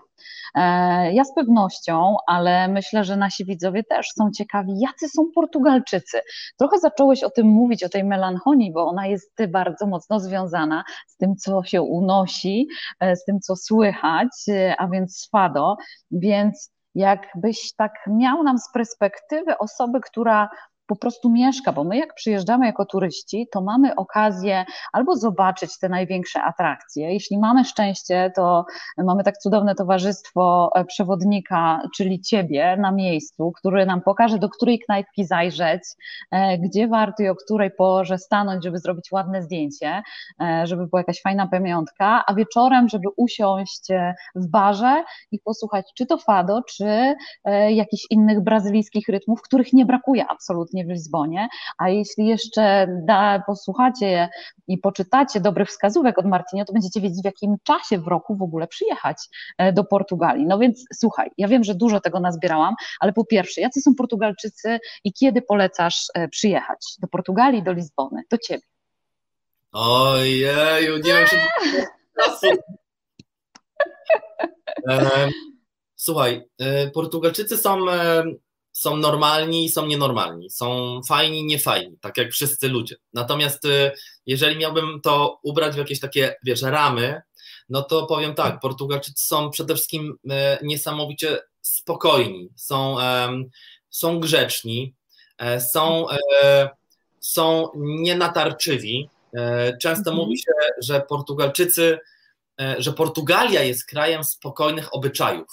[0.54, 6.20] E, ja z pewnością, ale myślę, że nasi widzowie też są ciekawi, jacy są Portugalczycy.
[6.58, 11.16] Trochę zacząłeś o tym mówić, o tej melancholii, bo ona jest bardzo mocno związana z
[11.16, 12.68] tym, co się unosi,
[13.00, 14.28] e, z tym, co słychać,
[14.78, 15.76] a więc z fado,
[16.10, 20.48] więc jakbyś tak miał nam z perspektywy osoby, która
[20.86, 25.88] po prostu mieszka, bo my jak przyjeżdżamy jako turyści, to mamy okazję albo zobaczyć te
[25.88, 27.12] największe atrakcje.
[27.12, 28.64] Jeśli mamy szczęście, to
[28.98, 34.78] mamy tak cudowne towarzystwo e, przewodnika, czyli ciebie na miejscu, który nam pokaże, do której
[34.78, 35.82] knajpki zajrzeć,
[36.30, 40.02] e, gdzie warto i o której porze stanąć, żeby zrobić ładne zdjęcie,
[40.40, 43.88] e, żeby była jakaś fajna pamiątka, a wieczorem, żeby usiąść
[44.34, 47.14] w barze i posłuchać czy to fado, czy
[47.68, 54.28] jakichś innych brazylijskich rytmów, których nie brakuje absolutnie w Lizbonie, a jeśli jeszcze da, posłuchacie
[54.68, 58.42] i poczytacie dobrych wskazówek od Martinia, to będziecie wiedzieć w jakim czasie w roku w
[58.42, 59.16] ogóle przyjechać
[59.58, 60.46] e, do Portugalii.
[60.46, 64.78] No więc słuchaj, ja wiem, że dużo tego nazbierałam, ale po pierwsze, jacy są Portugalczycy
[65.04, 68.62] i kiedy polecasz e, przyjechać do Portugalii, do Lizbony, do ciebie?
[69.72, 71.37] Ojeju, nie wiem, czy...
[75.96, 77.78] Słuchaj, e, Portugalczycy są,
[78.74, 82.96] są normalni i są nienormalni, są fajni, niefajni, tak jak wszyscy ludzie.
[83.12, 83.62] Natomiast
[84.26, 87.22] jeżeli miałbym to ubrać w jakieś takie, wiesz, ramy,
[87.68, 92.96] no to powiem tak, Portugalczycy są przede wszystkim e, niesamowicie spokojni, są,
[93.90, 94.94] są grzeczni,
[95.38, 96.68] e, są, e,
[97.20, 99.08] są nienatarczywi.
[99.80, 100.16] Często mhm.
[100.16, 101.98] mówi się, że Portugalczycy,
[102.78, 105.48] że Portugalia jest krajem spokojnych obyczajów.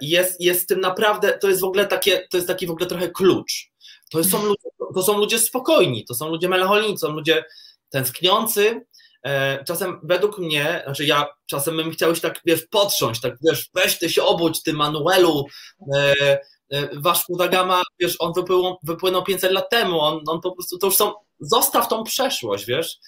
[0.00, 2.86] I jest, jest tym naprawdę, to jest w ogóle takie, to jest taki w ogóle
[2.86, 3.70] trochę klucz.
[4.10, 7.44] To są ludzie, to są ludzie spokojni, to są ludzie melancholini, to są ludzie
[7.90, 8.80] tęskniący,
[9.26, 13.70] E, czasem według mnie, znaczy ja czasem bym chciał się tak, wiesz, potrząść, tak, wiesz,
[13.74, 15.46] weź ty się obudź, ty Manuelu,
[16.72, 20.78] e, e, wasz Kudagama, wiesz, on wypłynął, wypłynął 500 lat temu, on, on po prostu,
[20.78, 22.98] to już są, zostaw tą przeszłość, wiesz,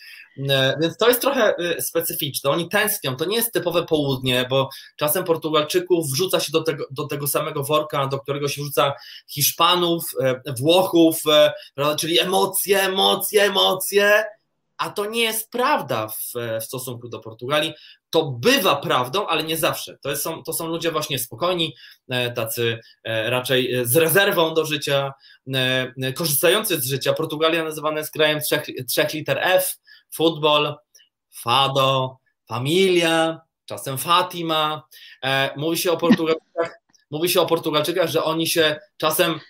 [0.80, 6.10] więc to jest trochę specyficzne, oni tęsknią, to nie jest typowe południe, bo czasem Portugalczyków
[6.10, 8.94] wrzuca się do tego, do tego samego worka, do którego się wrzuca
[9.28, 10.04] Hiszpanów,
[10.58, 11.22] Włochów,
[11.98, 14.24] czyli emocje, emocje, emocje,
[14.78, 17.74] a to nie jest prawda w, w, stosunku do Portugalii.
[18.10, 19.98] To bywa prawdą, ale nie zawsze.
[20.02, 21.74] To, jest, są, to są ludzie właśnie spokojni,
[22.08, 25.12] e, tacy e, raczej z rezerwą do życia,
[25.54, 27.12] e, korzystający z życia.
[27.12, 29.76] Portugalia nazywana jest krajem trzech, trzech liter F,
[30.14, 30.74] futbol,
[31.42, 34.82] fado, familia, czasem Fatima.
[35.56, 39.40] Mówi się o Portugalczykach, mówi się o Portugalczykach, że oni się czasem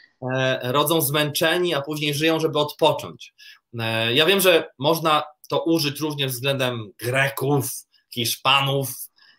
[0.62, 3.34] rodzą zmęczeni, a później żyją, żeby odpocząć.
[3.80, 7.70] E, ja wiem, że można to użyć również względem Greków,
[8.10, 8.88] Hiszpanów,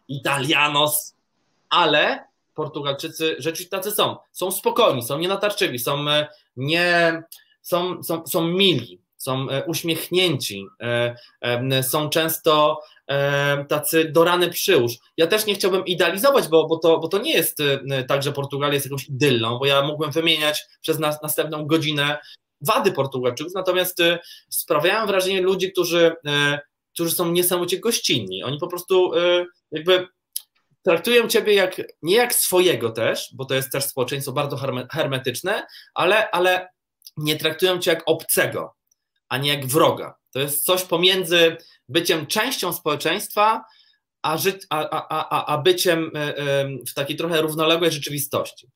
[0.07, 1.15] Italianos,
[1.69, 4.17] ale Portugalczycy rzeczywiście tacy są.
[4.31, 7.23] Są spokojni, są nienatarczywi, są, e, nie,
[7.61, 10.65] są, są, są mili, są e, uśmiechnięci,
[11.81, 12.81] są często
[13.69, 14.93] tacy do rany przyłóż.
[15.17, 17.57] Ja też nie chciałbym idealizować, bo, bo, to, bo to nie jest
[18.07, 22.17] tak, że Portugalia jest jakąś idyllą, bo ja mógłbym wymieniać przez nas, następną godzinę
[22.61, 26.59] wady Portugalczyków, natomiast y, sprawiają wrażenie ludzi, którzy, y,
[26.93, 28.43] którzy są niesamowicie gościnni.
[28.43, 30.07] Oni po prostu y, jakby
[30.83, 34.59] traktują ciebie jak, nie jak swojego też, bo to jest też społeczeństwo bardzo
[34.91, 36.69] hermetyczne, ale, ale
[37.17, 38.75] nie traktują cię jak obcego,
[39.29, 40.15] a nie jak wroga.
[40.31, 41.57] To jest coś pomiędzy
[41.89, 43.63] byciem częścią społeczeństwa,
[44.21, 46.11] a, ży, a, a, a, a byciem
[46.89, 48.69] w takiej trochę równoległej rzeczywistości.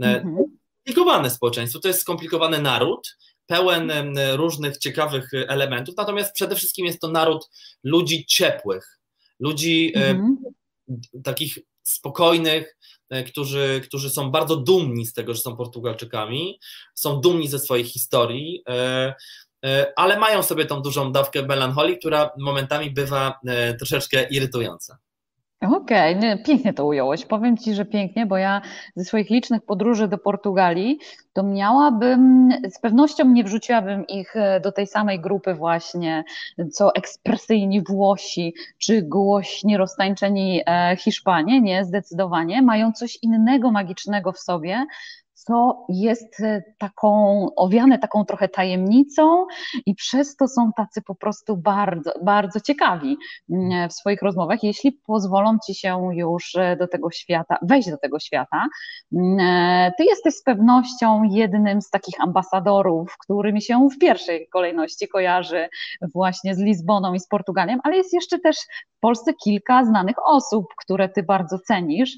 [0.00, 0.44] Mhm.
[0.84, 3.16] Skomplikowane społeczeństwo, to jest skomplikowany naród,
[3.46, 3.92] pełen
[4.32, 7.50] różnych ciekawych elementów, natomiast przede wszystkim jest to naród
[7.84, 9.00] ludzi ciepłych,
[9.40, 10.36] ludzi mhm.
[11.24, 12.76] takich spokojnych,
[13.10, 16.60] e, którzy, którzy są bardzo dumni z tego, że są Portugalczykami,
[16.94, 19.14] są dumni ze swojej historii, e,
[19.64, 23.40] e, ale mają sobie tą dużą dawkę melancholii, która momentami bywa
[23.78, 24.98] troszeczkę irytująca.
[25.70, 27.26] Okej, okay, pięknie to ująłeś.
[27.26, 28.62] Powiem Ci, że pięknie, bo ja
[28.96, 30.98] ze swoich licznych podróży do Portugalii,
[31.32, 36.24] to miałabym, z pewnością nie wrzuciłabym ich e, do tej samej grupy właśnie,
[36.72, 44.38] co ekspresyjni Włosi, czy głośni, roztańczeni e, Hiszpanie, nie, zdecydowanie, mają coś innego magicznego w
[44.38, 44.86] sobie,
[45.46, 49.46] co jest e, taką, owiane taką trochę tajemnicą
[49.86, 53.16] i przez to są tacy po prostu bardzo, bardzo ciekawi
[53.50, 57.98] mm, w swoich rozmowach, jeśli pozwolą Ci się już e, do tego świata, wejść do
[57.98, 58.66] tego świata.
[59.12, 64.48] Mm, e, ty jesteś z pewnością jednym z takich ambasadorów, który mi się w pierwszej
[64.48, 65.68] kolejności kojarzy
[66.14, 68.56] właśnie z Lizboną i z Portugalią, ale jest jeszcze też
[69.02, 72.10] Polsce kilka znanych osób, które Ty bardzo cenisz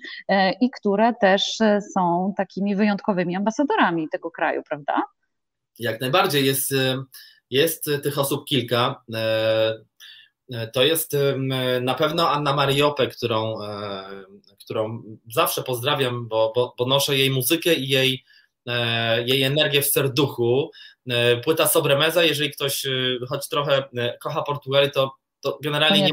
[0.60, 1.58] i które też
[1.94, 5.02] są takimi wyjątkowymi ambasadorami tego kraju, prawda?
[5.78, 6.46] Jak najbardziej.
[6.46, 6.96] Jest, y,
[7.50, 9.02] jest tych osób kilka.
[9.14, 9.74] E,
[10.52, 11.16] e, to jest
[11.80, 14.04] na pewno Anna Mariope, którą, e,
[14.64, 18.24] którą zawsze pozdrawiam, bo, bo, bo noszę jej muzykę i jej,
[19.26, 20.70] jej energię w serduchu.
[21.44, 22.86] Płyta Sobremeza, jeżeli ktoś
[23.28, 23.84] choć trochę
[24.22, 26.10] kocha Portugalię, to, to generalnie nie,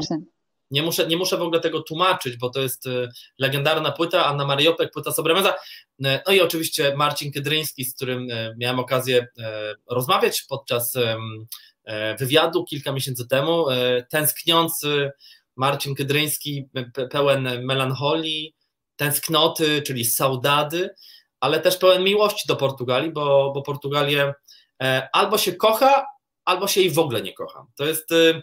[0.72, 2.84] nie, muszę, nie muszę w ogóle tego tłumaczyć, bo to jest
[3.38, 5.54] legendarna płyta, Anna Mariopek, płyta Sobremeza.
[5.98, 9.26] No i oczywiście Marcin Kydryński, z którym miałem okazję
[9.90, 10.94] rozmawiać podczas
[12.18, 13.66] wywiadu kilka miesięcy temu.
[14.10, 15.10] Tęskniący
[15.56, 16.68] Marcin Kydryński
[17.10, 18.54] pełen melancholii,
[18.96, 20.90] tęsknoty, czyli saudady,
[21.40, 24.34] ale też pełen miłości do Portugalii, bo, bo Portugalię
[24.82, 26.06] e, albo się kocha,
[26.44, 27.66] albo się jej w ogóle nie kocha.
[27.76, 28.42] To jest, e,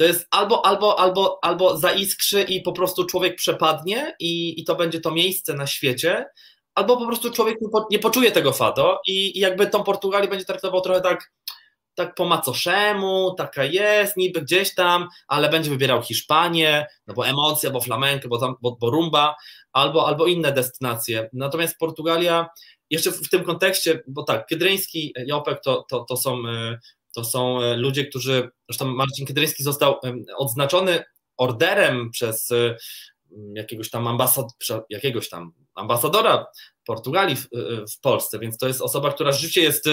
[0.00, 4.74] to jest albo, albo, albo, albo zaiskrzy i po prostu człowiek przepadnie i, i to
[4.74, 6.26] będzie to miejsce na świecie,
[6.74, 10.28] albo po prostu człowiek nie, po, nie poczuje tego fado i, i jakby tą Portugalię
[10.28, 11.32] będzie traktował trochę tak
[11.94, 17.70] tak po macoszemu, taka jest, niby gdzieś tam, ale będzie wybierał Hiszpanię, no bo emocja,
[17.70, 19.36] bo flamenco, bo, bo, bo rumba,
[19.72, 21.28] albo, albo inne destynacje.
[21.32, 22.48] Natomiast Portugalia,
[22.90, 26.78] jeszcze w, w tym kontekście, bo tak, Kydryński, Jopek to, to, to są e,
[27.14, 30.00] to są e, ludzie, którzy, zresztą Marcin Kydryński został
[30.36, 31.04] odznaczony
[31.36, 32.76] orderem przez e,
[33.54, 34.46] jakiegoś tam ambasad,
[34.90, 36.46] jakiegoś tam ambasadora
[36.86, 37.48] Portugalii w,
[37.96, 39.86] w, Polsce, więc to jest osoba, która rzeczywiście jest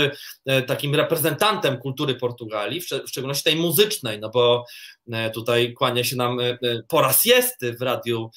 [0.46, 4.66] e, takim reprezentantem kultury Portugalii, w szczególności tej muzycznej, no bo
[5.12, 8.32] e, tutaj kłania się nam e, po raz jest w radiu,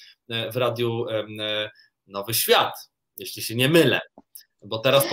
[0.52, 1.06] w radiu
[2.06, 2.74] Nowy Świat,
[3.16, 4.00] jeśli się nie mylę,
[4.62, 5.06] bo teraz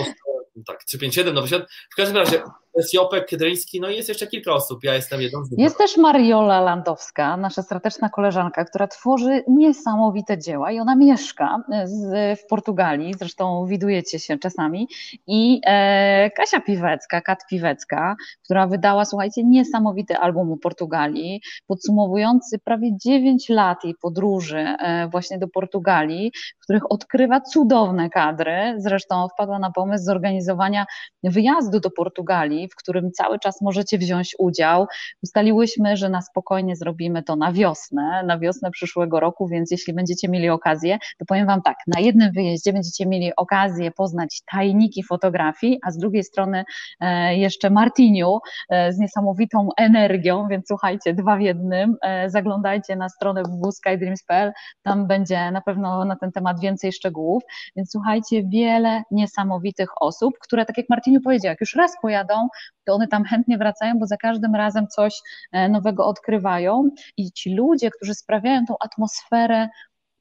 [0.68, 1.68] tak, 357 Nowy Świat.
[1.92, 2.44] W każdym razie
[2.78, 5.60] jest Jopek Kydryński, no i jest jeszcze kilka osób, ja jestem jedną z nich.
[5.60, 12.40] Jest też Mariola Landowska, nasza strategiczna koleżanka, która tworzy niesamowite dzieła i ona mieszka z,
[12.40, 14.88] w Portugalii, zresztą widujecie się czasami.
[15.28, 22.98] I e, Kasia Piwecka, Kat Piwecka, która wydała, słuchajcie, niesamowity album o Portugalii, podsumowujący prawie
[22.98, 29.60] 9 lat jej podróży e, właśnie do Portugalii, w których odkrywa cudowne kadry, zresztą wpadła
[29.60, 30.86] na pomysł zorganizowania
[31.24, 34.88] wyjazdu do Portugalii, w którym cały czas możecie wziąć udział.
[35.24, 40.30] Ustaliłyśmy, że na spokojnie zrobimy to na wiosnę, na wiosnę przyszłego roku, więc jeśli będziecie
[40.30, 45.80] mieli okazję, to powiem Wam tak, na jednym wyjeździe będziecie mieli okazję poznać tajniki fotografii,
[45.88, 46.64] a z drugiej strony
[47.00, 53.10] e, jeszcze Martiniu e, z niesamowitą energią, więc słuchajcie, dwa w jednym, e, zaglądajcie na
[53.10, 54.52] stronę www.skydreams.pl,
[54.84, 57.44] tam będzie na pewno na ten temat więcej szczegółów,
[57.76, 62.47] więc słuchajcie, wiele niesamowitych osób, które tak jak Martiniu powiedział, jak już raz pojadą,
[62.86, 66.90] to one tam chętnie wracają, bo za każdym razem coś e, nowego odkrywają.
[67.18, 69.70] I ci ludzie, którzy sprawiają tą atmosferę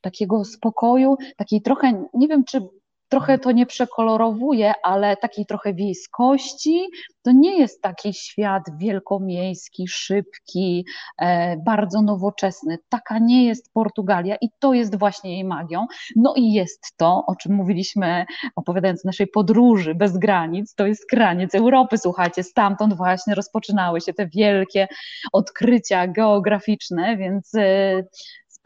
[0.01, 2.61] takiego spokoju, takiej trochę, nie wiem czy
[3.09, 6.87] trochę to nie przekolorowuje, ale takiej trochę wiejskości.
[7.23, 10.87] To nie jest taki świat wielkomiejski, szybki,
[11.19, 12.79] e, bardzo nowoczesny.
[12.89, 15.87] Taka nie jest Portugalia i to jest właśnie jej magią.
[16.17, 21.05] No i jest to, o czym mówiliśmy, opowiadając o naszej podróży bez granic, to jest
[21.11, 24.89] granic Europy, słuchajcie, stamtąd właśnie rozpoczynały się te wielkie
[25.33, 28.03] odkrycia geograficzne, więc e,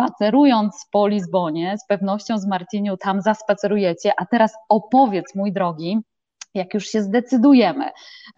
[0.01, 5.99] spacerując po Lizbonie, z pewnością z Martiniu tam zaspacerujecie, a teraz opowiedz, mój drogi,
[6.55, 7.91] jak już się zdecydujemy,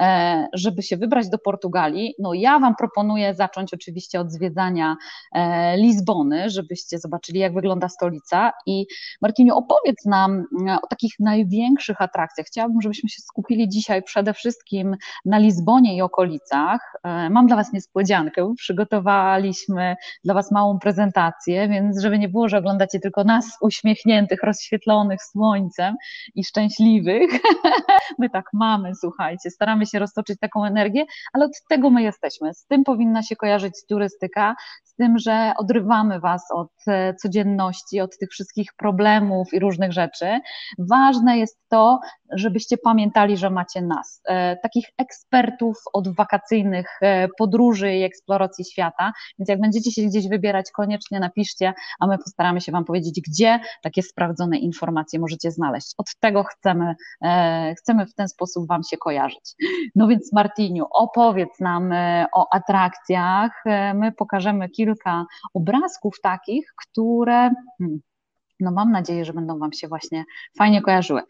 [0.03, 4.96] e, żeby się wybrać do Portugalii, no ja Wam proponuję zacząć oczywiście od zwiedzania
[5.33, 8.53] e, Lizbony, żebyście zobaczyli, jak wygląda stolica.
[8.66, 8.87] I
[9.22, 12.46] Martiniu, opowiedz nam e, o takich największych atrakcjach.
[12.46, 16.92] Chciałabym, żebyśmy się skupili dzisiaj przede wszystkim na Lizbonie i okolicach.
[17.31, 18.55] Mam dla Was niespodziankę.
[18.57, 25.22] Przygotowaliśmy dla Was małą prezentację, więc żeby nie było, że oglądacie tylko nas uśmiechniętych, rozświetlonych
[25.22, 25.96] słońcem
[26.35, 27.31] i szczęśliwych,
[28.19, 32.55] My tak mamy, słuchajcie, staramy się roztoczyć taką energię, ale od tego my jesteśmy.
[32.55, 38.19] Z tym powinna się kojarzyć turystyka, z tym, że odrywamy Was od e, codzienności, od
[38.19, 40.41] tych wszystkich problemów i różnych rzeczy.
[40.79, 42.01] Ważne jest to,
[42.33, 49.12] żebyście pamiętali, że macie nas, e, takich ekspertów od wakacyjnych e, podróży i eksploracji świata,
[49.38, 53.61] więc jak będziecie się gdzieś wybierać, koniecznie napiszcie, a my postaramy się Wam powiedzieć, gdzie
[53.83, 55.95] takie sprawdzone informacje możecie znaleźć.
[55.99, 56.95] Od tego chcemy,
[57.79, 59.55] chcemy w ten sposób Wam się kojarzyć.
[59.94, 61.94] No więc Martiniu, opowiedz nam
[62.35, 65.24] o atrakcjach, my pokażemy kilka
[65.55, 68.00] obrazków takich, które hmm,
[68.61, 70.24] no mam nadzieję, że będą Wam się właśnie
[70.59, 71.22] fajnie kojarzyły.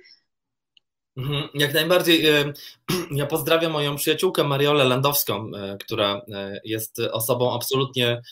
[1.17, 2.27] Mhm, jak najbardziej.
[2.27, 2.53] E,
[3.21, 8.23] ja pozdrawiam moją przyjaciółkę Mariolę Landowską, e, która e, jest osobą absolutnie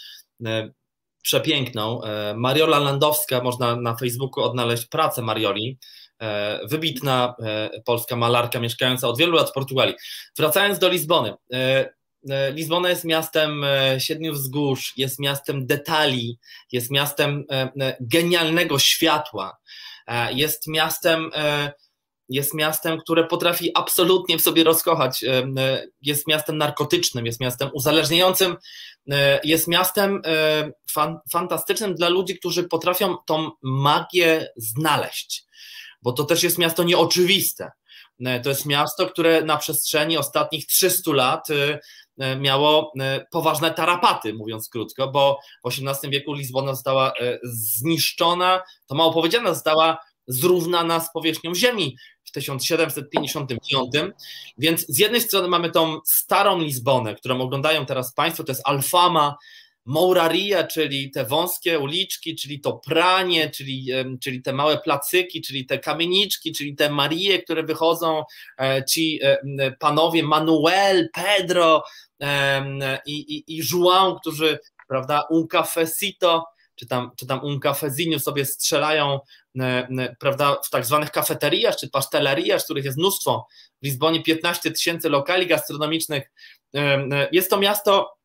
[1.22, 2.00] przepiękną.
[2.36, 5.78] Mariola Landowska, można na Facebooku odnaleźć pracę Marioli.
[6.64, 7.34] Wybitna
[7.84, 9.94] polska malarka mieszkająca od wielu lat w Portugalii.
[10.38, 11.34] Wracając do Lizbony.
[12.30, 16.38] E, Lizbona jest miastem e, siedmiu wzgórz, jest miastem detali,
[16.72, 19.56] jest miastem e, genialnego światła,
[20.30, 21.30] jest miastem
[22.28, 25.24] jest miastem, które potrafi absolutnie w sobie rozkochać.
[26.02, 28.56] Jest miastem narkotycznym, jest miastem uzależniającym,
[29.44, 30.22] jest miastem
[30.90, 35.44] fan, fantastycznym dla ludzi, którzy potrafią tą magię znaleźć,
[36.02, 37.70] bo to też jest miasto nieoczywiste.
[38.42, 41.48] To jest miasto, które na przestrzeni ostatnich 300 lat
[42.20, 48.62] E, miało e, poważne tarapaty, mówiąc krótko, bo w XVIII wieku Lizbona została e, zniszczona,
[48.86, 54.12] to mało powiedziane, została zrównana z powierzchnią Ziemi w 1755.
[54.58, 59.36] Więc z jednej strony mamy tą starą Lizbonę, którą oglądają teraz Państwo, to jest Alfama,
[59.90, 63.86] Mouraria, czyli te wąskie uliczki, czyli to pranie, czyli,
[64.22, 68.24] czyli te małe placyki, czyli te kamieniczki, czyli te Marie, które wychodzą,
[68.88, 69.20] ci
[69.78, 71.82] panowie Manuel, Pedro,
[73.06, 78.44] i, i, i João, którzy, prawda, un cafecito, czy tam, czy tam un cafezinho sobie
[78.44, 79.20] strzelają,
[80.18, 83.46] prawda, w tak zwanych kafeteriach, czy paszteleriach, których jest mnóstwo.
[83.82, 86.30] W Lizbonie 15 tysięcy lokali gastronomicznych.
[87.32, 88.19] Jest to miasto,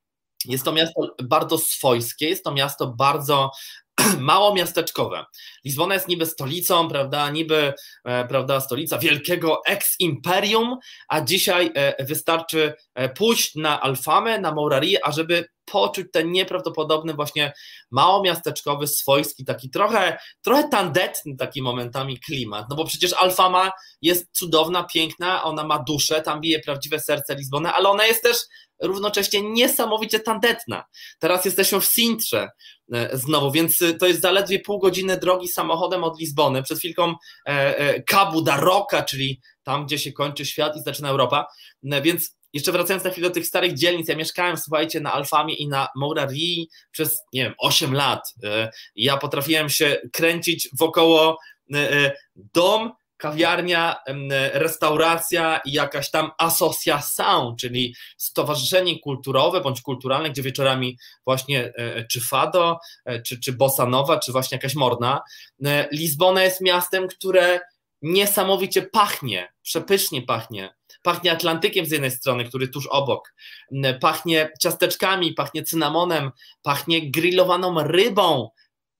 [0.47, 3.51] jest to miasto bardzo swojskie, jest to miasto bardzo
[4.19, 5.25] mało miasteczkowe.
[5.65, 7.73] Lizbona jest niby stolicą, prawda, niby,
[8.03, 10.77] e, prawda, stolica wielkiego ex-imperium,
[11.07, 17.53] a dzisiaj e, wystarczy e, pójść na Alfamę, na Mourarię, ażeby poczuć ten nieprawdopodobny właśnie
[17.91, 23.71] małomiasteczkowy, swojski, taki trochę, trochę tandetny taki momentami klimat, no bo przecież Alfama
[24.01, 28.37] jest cudowna, piękna, ona ma duszę, tam bije prawdziwe serce Lizbony, ale ona jest też
[28.81, 30.83] równocześnie niesamowicie tandetna.
[31.19, 32.49] Teraz jesteśmy w Sintrze
[32.93, 36.63] e, znowu, więc to jest zaledwie pół godziny drogi samochodem od Lizbony.
[36.63, 37.15] Przed chwilką
[37.47, 41.47] e, e, Cabo da Roca, czyli tam, gdzie się kończy świat i zaczyna Europa.
[41.83, 45.67] Więc jeszcze wracając na chwilę do tych starych dzielnic, ja mieszkałem, słuchajcie, na Alfamie i
[45.67, 48.33] na Mourarii przez, nie wiem, 8 lat.
[48.95, 51.37] Ja potrafiłem się kręcić wokoło
[52.35, 52.91] dom,
[53.25, 53.95] kawiarnia,
[54.53, 62.21] restauracja i jakaś tam asociação, czyli stowarzyszenie kulturowe bądź kulturalne, gdzie wieczorami właśnie e, czy
[62.21, 65.21] fado, e, czy, czy bossa nowa, czy właśnie jakaś morna.
[65.65, 67.59] E, Lizbona jest miastem, które
[68.01, 70.73] niesamowicie pachnie, przepysznie pachnie.
[71.01, 73.33] Pachnie Atlantykiem z jednej strony, który tuż obok.
[74.01, 78.49] Pachnie ciasteczkami, pachnie cynamonem, pachnie grillowaną rybą.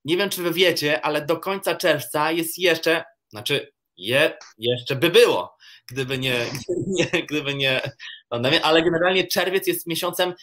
[0.06, 5.10] Nie wiem, czy wy wiecie, ale do końca czerwca jest jeszcze, znaczy je, jeszcze by
[5.10, 5.56] było,
[5.88, 6.36] gdyby nie,
[6.98, 7.82] nie, gdyby nie
[8.64, 10.34] ale generalnie czerwiec jest miesiącem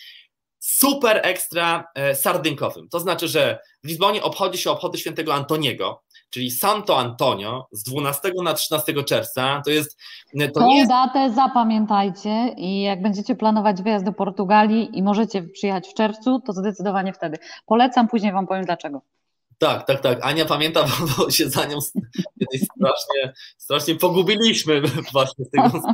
[0.59, 2.88] super ekstra e, sardynkowym.
[2.88, 8.32] To znaczy, że w Lizbonie obchodzi się obchody świętego Antoniego, czyli Santo Antonio z 12
[8.42, 9.62] na 13 czerwca.
[9.64, 9.98] To jest.
[10.40, 10.90] E, to Tą jest...
[10.90, 16.53] datę zapamiętajcie i jak będziecie planować wyjazd do Portugalii i możecie przyjechać w czerwcu, to
[16.53, 17.38] zdecydowanie wtedy.
[17.66, 19.03] Polecam, później Wam powiem dlaczego.
[19.63, 20.19] Tak, tak, tak.
[20.23, 20.87] Ania pamięta,
[21.19, 21.79] bo się za nią
[22.41, 24.83] kiedyś strasznie, strasznie pogubiliśmy
[25.13, 25.83] właśnie z tego.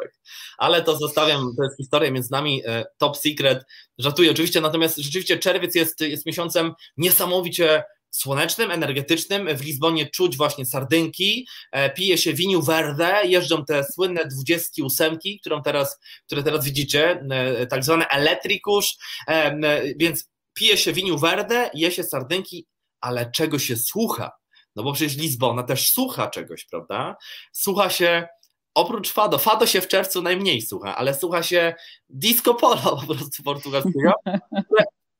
[0.00, 0.10] Tak.
[0.58, 3.64] Ale to zostawiam, to jest historia między nami, e, top secret.
[3.98, 9.56] Żartuję oczywiście, natomiast rzeczywiście czerwiec jest, jest miesiącem niesamowicie słonecznym, energetycznym.
[9.56, 15.62] W Lizbonie czuć właśnie sardynki, e, pije się winiu verde, jeżdżą te słynne 28, którą
[15.62, 18.96] teraz, które teraz widzicie, e, tak zwane elektrikusz,
[19.96, 22.66] więc pije się winiu verde, je się sardynki,
[23.06, 24.30] ale czego się słucha?
[24.76, 27.16] No bo przecież Lizbona też słucha czegoś, prawda?
[27.52, 28.28] Słucha się
[28.74, 31.74] oprócz Fado, Fado się w czerwcu najmniej słucha, ale słucha się
[32.08, 34.12] disco polo po prostu portugalskiego.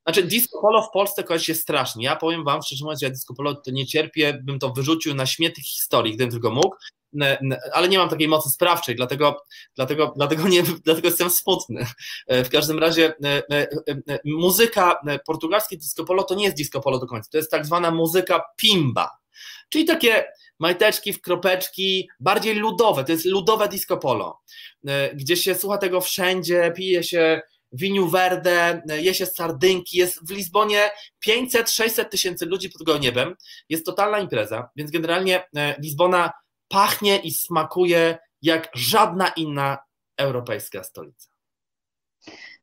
[0.07, 2.05] Znaczy disco polo w Polsce kojarzy się strasznie.
[2.05, 5.26] Ja powiem wam szczerze mówiąc, ja disco polo to nie cierpię, bym to wyrzucił na
[5.26, 6.76] śmietnik historii, gdybym tylko mógł,
[7.73, 9.45] ale nie mam takiej mocy sprawczej, dlatego,
[9.77, 11.87] dlatego, dlatego, nie, dlatego jestem smutny.
[12.27, 16.99] E, w każdym razie e, e, muzyka portugalskie disco polo to nie jest disco polo
[16.99, 19.11] do końca, to jest tak zwana muzyka pimba,
[19.69, 20.25] czyli takie
[20.59, 24.41] majteczki w kropeczki, bardziej ludowe, to jest ludowe disco polo,
[25.15, 27.41] gdzie się słucha tego wszędzie, pije się
[27.73, 30.91] winiu verde, je się sardynki, jest w Lizbonie
[31.29, 33.35] 500-600 tysięcy ludzi pod gołym niebem,
[33.69, 35.45] jest totalna impreza, więc generalnie
[35.79, 36.33] Lizbona
[36.69, 39.79] pachnie i smakuje jak żadna inna
[40.17, 41.36] europejska stolica.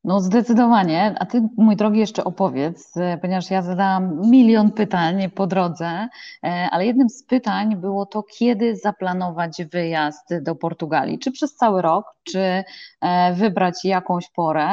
[0.04, 1.16] No zdecydowanie.
[1.20, 6.08] A ty, mój drogi, jeszcze opowiedz, e, ponieważ ja zadałam milion pytań po drodze,
[6.43, 11.20] e, ale jednym z pytań było to, kiedy zaplanować wyjazd do Portugalii?
[11.20, 12.64] Czy przez cały rok, czy
[13.01, 14.70] e, wybrać jakąś porę?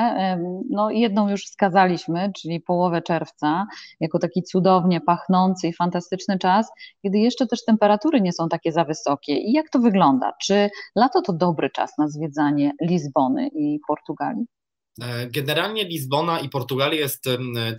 [0.71, 3.67] No jedną już wskazaliśmy, czyli połowę czerwca,
[4.01, 6.73] jako taki cudownie pachnący i fantastyczny czas,
[7.03, 9.37] kiedy jeszcze też temperatury nie są takie za wysokie.
[9.39, 10.33] I jak to wygląda?
[10.43, 14.60] Czy lato to dobry czas na zwiedzanie Lizbony i Portugalii?
[15.01, 17.25] E, generalnie Lizbona i Portugalia jest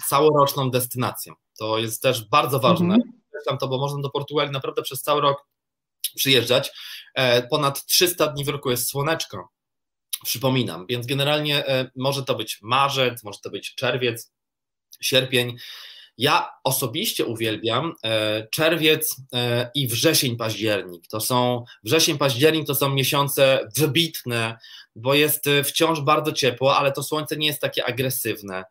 [0.08, 1.34] całoroczną destynacją.
[1.58, 2.96] To jest też bardzo ważne.
[2.96, 3.58] Mhm.
[3.60, 5.48] to, bo można do Portugalii naprawdę przez cały rok
[6.16, 6.72] przyjeżdżać.
[7.50, 9.50] Ponad 300 dni w roku jest słoneczko,
[10.24, 11.64] przypominam, więc generalnie
[11.96, 14.32] może to być marzec, może to być czerwiec,
[15.02, 15.58] sierpień.
[16.18, 21.08] Ja osobiście uwielbiam e, czerwiec e, i wrzesień, październik.
[21.08, 24.58] To są wrzesień, październik to są miesiące wybitne,
[24.96, 28.64] bo jest e, wciąż bardzo ciepło, ale to słońce nie jest takie agresywne.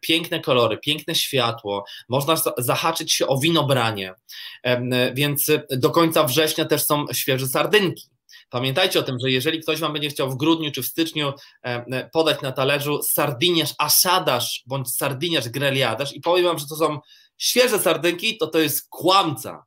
[0.00, 4.14] Piękne kolory, piękne światło, można zahaczyć się o winobranie,
[5.14, 8.15] więc do końca września też są świeże sardynki.
[8.50, 11.34] Pamiętajcie o tym, że jeżeli ktoś Wam będzie chciał w grudniu czy w styczniu e,
[11.64, 16.98] e, podać na talerzu sardiniarz asadasz bądź sardiniarz greliadasz i powiem Wam, że to są
[17.38, 19.64] świeże sardynki, to to jest kłamca.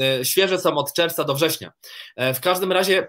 [0.00, 1.72] E, świeże są od czerwca do września.
[2.16, 3.08] W każdym razie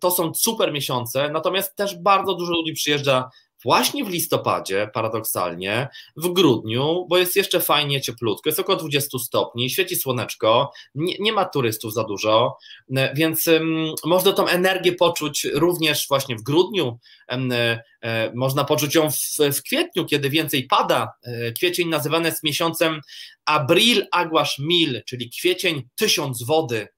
[0.00, 3.30] to są super miesiące, natomiast też bardzo dużo ludzi przyjeżdża
[3.64, 9.70] właśnie w listopadzie, paradoksalnie, w grudniu, bo jest jeszcze fajnie cieplutko, jest około 20 stopni,
[9.70, 12.56] świeci słoneczko, nie, nie ma turystów za dużo,
[12.96, 16.98] e, więc um, można tą energię poczuć również właśnie w grudniu,
[17.28, 19.16] um, e, można poczuć ją w,
[19.56, 21.12] w, kwietniu, kiedy więcej pada.
[21.56, 23.00] Kwiecień nazywany jest miesiącem
[23.44, 26.88] Abril Aguas Mil, czyli kwiecień tysiąc wody.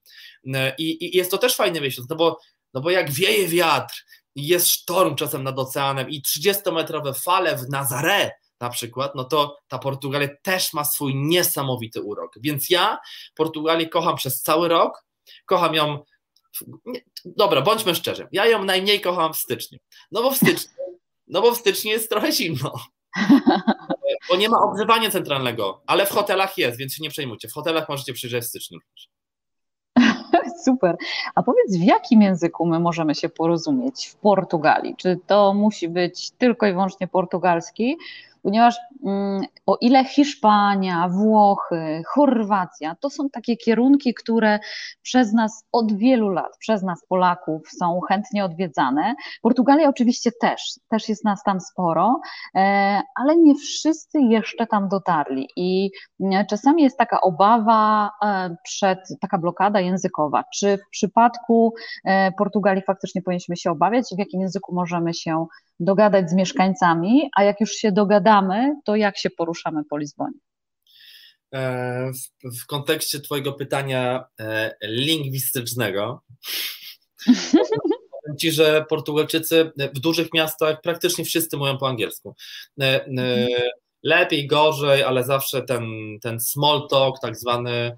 [0.79, 2.39] I, I, jest to też fajny miesiąc, no bo,
[2.75, 4.05] no bo jak wieje wiatr,
[4.37, 8.31] jest sztorm czasem nad oceanem i 30-metrowe fale w Nazaré
[8.61, 12.33] na przykład, no to ta Portugalia też ma swój niesamowity urok.
[12.41, 12.99] Więc ja
[13.35, 15.05] Portugalię kocham przez cały rok,
[15.47, 15.99] kocham ją.
[17.25, 18.29] Dobra, bądźmy szczerzy.
[18.33, 19.79] Ja ją najmniej kocham w styczniu.
[20.11, 20.71] No bo w styczniu,
[21.27, 22.73] no bo w styczniu jest trochę zimno.
[24.29, 27.49] Bo nie ma ogrzewania centralnego, ale w hotelach jest, więc się nie przejmujcie.
[27.49, 28.79] W hotelach możecie przyjrzeć w styczniu.
[30.65, 30.97] Super.
[31.35, 34.95] A powiedz, w jakim języku my możemy się porozumieć w Portugalii?
[34.97, 37.97] Czy to musi być tylko i wyłącznie portugalski?
[38.47, 38.77] Ponieważ
[39.07, 44.59] mm, o ile Hiszpania, Włochy, Chorwacja to są takie kierunki, które
[45.03, 49.15] przez nas od wielu lat, przez nas Polaków są chętnie odwiedzane.
[49.43, 52.21] Portugalia oczywiście też, też jest nas tam sporo,
[52.55, 55.91] e, ale nie wszyscy jeszcze tam dotarli i
[56.21, 60.45] mm, czasami jest taka obawa e, przed, taka blokada językowa.
[60.55, 61.75] Czy w przypadku
[62.05, 65.47] e, Portugalii faktycznie powinniśmy się obawiać, w jakim języku możemy się
[65.81, 70.39] dogadać z mieszkańcami, a jak już się dogadamy, to jak się poruszamy po Lizbonie?
[71.55, 76.23] E, w, w kontekście Twojego pytania e, lingwistycznego,
[78.27, 82.35] powiem Ci, że Portugalczycy w dużych miastach praktycznie wszyscy mówią po angielsku.
[82.81, 83.07] E.
[84.03, 85.85] Lepiej, gorzej, ale zawsze ten,
[86.23, 87.97] ten small talk, tak zwany,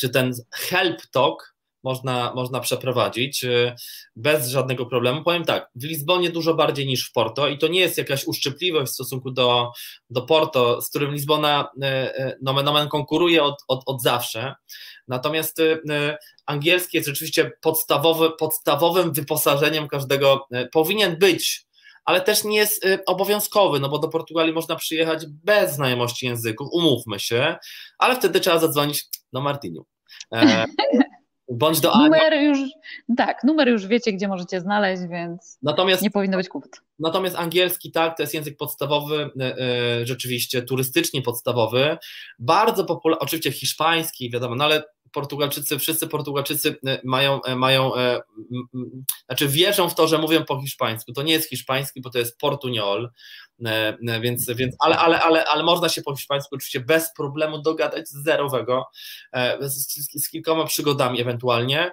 [0.00, 1.55] czy ten help talk,
[1.86, 3.74] można, można przeprowadzić y,
[4.16, 5.22] bez żadnego problemu.
[5.22, 8.92] Powiem tak, w Lizbonie dużo bardziej niż w Porto i to nie jest jakaś uszczypliwość
[8.92, 9.72] w stosunku do,
[10.10, 14.54] do Porto, z którym Lizbona y, y, nomen omen konkuruje od, od, od zawsze.
[15.08, 15.62] Natomiast
[16.46, 21.66] angielski jest rzeczywiście podstawowy, podstawowym wyposażeniem każdego, powinien być
[22.04, 27.20] ale też nie jest obowiązkowy, no bo do Portugalii można przyjechać bez znajomości języków, umówmy
[27.20, 27.56] się,
[27.98, 29.86] ale wtedy trzeba zadzwonić do Martiniu.
[30.34, 30.64] E,
[31.48, 32.58] Bądź do Numer już,
[33.16, 36.70] tak, numer już wiecie, gdzie możecie znaleźć, więc natomiast, nie powinno być kłopot.
[36.98, 41.96] Natomiast angielski, tak, to jest język podstawowy, e, e, rzeczywiście turystycznie podstawowy,
[42.38, 44.82] bardzo popularny, oczywiście hiszpański, wiadomo, no ale
[45.16, 47.92] Portugalczycy, wszyscy Portugalczycy e, mają, mają
[49.26, 51.12] znaczy wierzą w to, że mówią po hiszpańsku.
[51.12, 53.08] To nie jest hiszpański, bo to jest portuñol,
[53.64, 57.62] E, e, więc, więc ale, ale, ale, ale można się po hiszpańsku oczywiście bez problemu
[57.62, 58.84] dogadać z zerowego,
[59.32, 61.92] e, z, z kilkoma przygodami ewentualnie.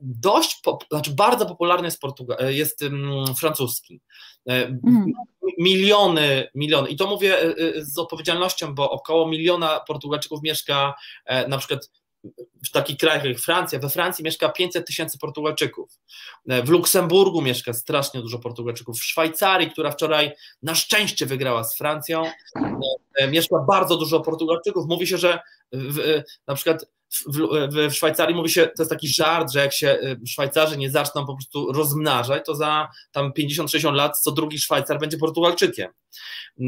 [0.00, 2.84] Dość, znaczy bardzo popularny jest, Portuga- jest
[3.38, 4.00] francuski.
[4.46, 5.12] Mm.
[5.58, 6.88] Miliony, miliony.
[6.88, 7.36] I to mówię
[7.78, 10.94] z odpowiedzialnością, bo około miliona Portugalczyków mieszka
[11.48, 11.90] na przykład
[12.66, 15.98] w takich krajach jak Francja, we Francji mieszka 500 tysięcy Portugalczyków,
[16.46, 22.22] w Luksemburgu mieszka strasznie dużo Portugalczyków, w Szwajcarii, która wczoraj na szczęście wygrała z Francją,
[23.14, 24.86] e, mieszka bardzo dużo Portugalczyków.
[24.88, 25.38] Mówi się, że
[25.72, 26.86] w, na przykład
[27.26, 30.90] w, w, Szwajcarii mówi się, to jest taki żart, że jak się e, Szwajcarzy nie
[30.90, 35.90] zaczną po prostu rozmnażać, to za tam 50-60 lat co drugi Szwajcar będzie Portugalczykiem.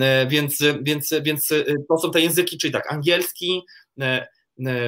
[0.00, 1.48] E, więc, więc, więc
[1.88, 3.62] to są te języki, czyli tak, angielski,
[4.00, 4.26] E,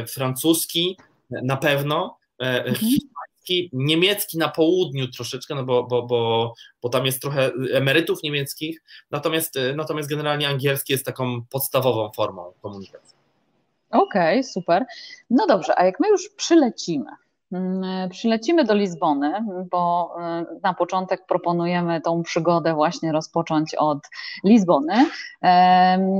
[0.08, 0.96] francuski
[1.30, 2.74] na pewno, e, mhm.
[2.74, 8.82] hiszpański, niemiecki na południu troszeczkę, no bo, bo, bo, bo tam jest trochę emerytów niemieckich,
[9.10, 13.20] natomiast, e, natomiast generalnie angielski jest taką podstawową formą komunikacji.
[13.90, 14.84] Okej, okay, super.
[15.30, 17.10] No dobrze, a jak my już przylecimy,
[17.52, 20.14] mm, Przylecimy do Lizbony, bo
[20.62, 23.98] na początek proponujemy tą przygodę właśnie rozpocząć od
[24.44, 25.06] Lizbony.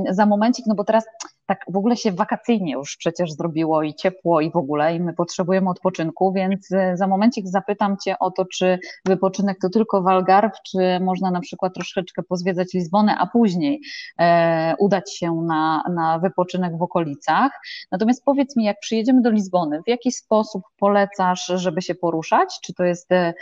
[0.09, 1.05] Za momencik, no bo teraz
[1.51, 5.13] tak w ogóle się wakacyjnie już przecież zrobiło i ciepło i w ogóle i my
[5.13, 10.51] potrzebujemy odpoczynku, więc e, za momencik zapytam Cię o to, czy wypoczynek to tylko Walgarw,
[10.63, 13.81] czy można na przykład troszeczkę pozwiedzać Lizbonę, a później
[14.19, 17.51] e, udać się na, na wypoczynek w okolicach.
[17.91, 22.59] Natomiast powiedz mi, jak przyjedziemy do Lizbony, w jaki sposób polecasz, żeby się poruszać?
[22.63, 23.33] Czy to jest e,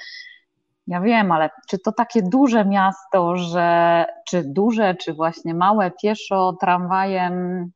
[0.88, 6.58] ja wiem, ale czy to takie duże miasto, że czy duże, czy właśnie małe, pieszo,
[6.62, 7.72] tramwajem?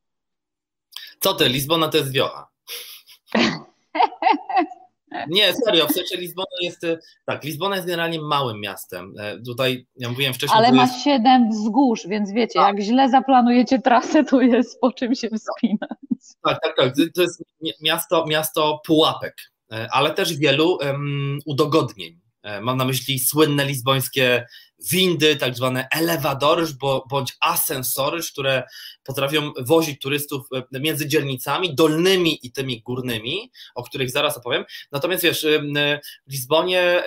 [1.24, 2.48] Co ty, Lizbona to jest wiocha.
[5.30, 6.82] Nie, serio, w sensie Lizbona jest,
[7.26, 9.14] tak, Lizbona jest generalnie małym miastem.
[9.20, 10.58] E, tutaj, ja mówiłem wcześniej...
[10.58, 11.04] Ale ma jest...
[11.04, 12.76] siedem wzgórz, więc wiecie, tak.
[12.76, 16.00] jak źle zaplanujecie trasę, to jest po czym się wspinać.
[16.44, 17.44] Tak, tak, tak, to jest
[17.82, 19.36] miasto, miasto pułapek,
[19.72, 22.20] e, ale też wielu um, udogodnień.
[22.44, 24.46] E, mam na myśli słynne lizbońskie
[24.92, 26.66] windy, tak zwane elewadory
[27.10, 28.64] bądź asensory, które
[29.04, 34.66] potrafią wozić turystów e, między dzielnicami dolnymi i tymi górnymi, o których zaraz opowiem.
[34.92, 35.60] Natomiast wiesz, e,
[36.28, 37.04] w Lizbonie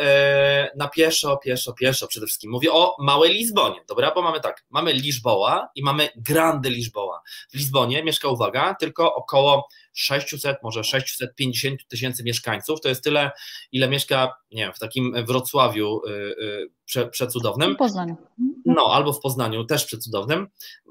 [0.76, 2.50] na pieszo, pieszo, pieszo przede wszystkim.
[2.50, 4.12] Mówię o małej Lizbonie, dobra?
[4.14, 7.20] Bo mamy tak, mamy Lisboa i mamy Grande Lisboa.
[7.50, 12.80] W Lizbonie mieszka, uwaga, tylko około 600, może 650 tysięcy mieszkańców.
[12.80, 13.30] To jest tyle,
[13.72, 17.74] ile mieszka, nie wiem, w takim Wrocławiu y, y, prze, przecudownym.
[17.74, 18.16] W Poznaniu.
[18.64, 20.48] No, albo w Poznaniu też przecudownym.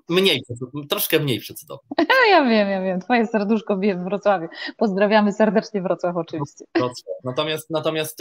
[0.10, 0.43] Mniej,
[0.89, 1.89] troszkę mniej przecudownym.
[2.30, 3.01] Ja wiem, ja wiem.
[3.01, 4.47] Twoje serduszko bije w Wrocławiu.
[4.78, 6.66] Pozdrawiamy serdecznie Wrocław oczywiście.
[6.76, 7.16] Wrocław.
[7.24, 8.20] Natomiast, natomiast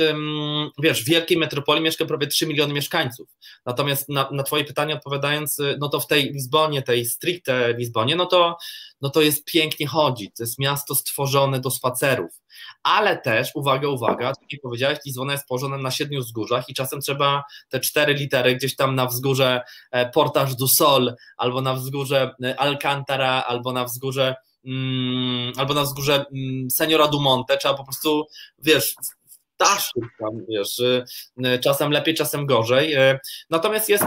[0.79, 3.29] wiesz, w wielkiej metropolii mieszka prawie 3 miliony mieszkańców.
[3.67, 8.17] Natomiast na, na twoje pytanie odpowiadając, y, no to w tej Lizbonie, tej stricte Lizbonie,
[8.17, 8.57] no to,
[9.01, 10.31] no to jest pięknie chodzić.
[10.37, 12.44] To jest miasto stworzone do spacerów
[12.85, 17.01] ale też, uwaga, uwaga, tak jak powiedziałeś, Lizbona jest położona na siedmiu wzgórzach i czasem
[17.01, 22.35] trzeba te cztery litery gdzieś tam na wzgórze e, Portage du Sol, albo na wzgórze
[22.45, 28.27] e, Alcantara, albo na wzgórze mm, albo na wzgórze mm, Seniora Dumonte, trzeba po prostu,
[28.59, 28.95] wiesz,
[29.57, 30.81] ptaszków tam, wiesz,
[31.45, 32.97] e, czasem lepiej, czasem gorzej.
[33.51, 34.05] Natomiast jest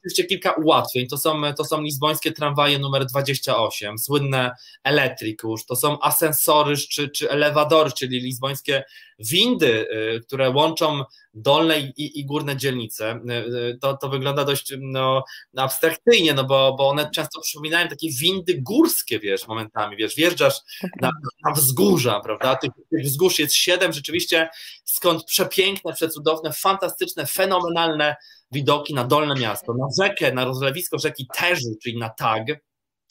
[0.00, 1.06] oczywiście kilka ułatwień.
[1.06, 4.50] To są, to są lizbońskie tramwaje numer 28, słynne
[4.84, 8.84] Electricus, to są asensory czy, czy elewadory, czyli lizbońskie
[9.18, 13.20] windy, y, które łączą dolne i, i górne dzielnice.
[13.30, 15.24] Y, y, to, to wygląda dość no,
[15.56, 20.54] abstrakcyjnie, no bo, bo one często przypominają takie windy górskie, wiesz, momentami, wiesz, wjeżdżasz
[21.00, 21.10] na,
[21.44, 24.48] na wzgórza, prawda, tych, tych wzgórz jest siedem, rzeczywiście
[24.84, 28.16] skąd przepiękne, przecudowne, fantastyczne, fenomenalne
[28.52, 32.46] widoki na Dolne Miasto, na rzekę, na rozlewisko rzeki Terzy, czyli na Tag,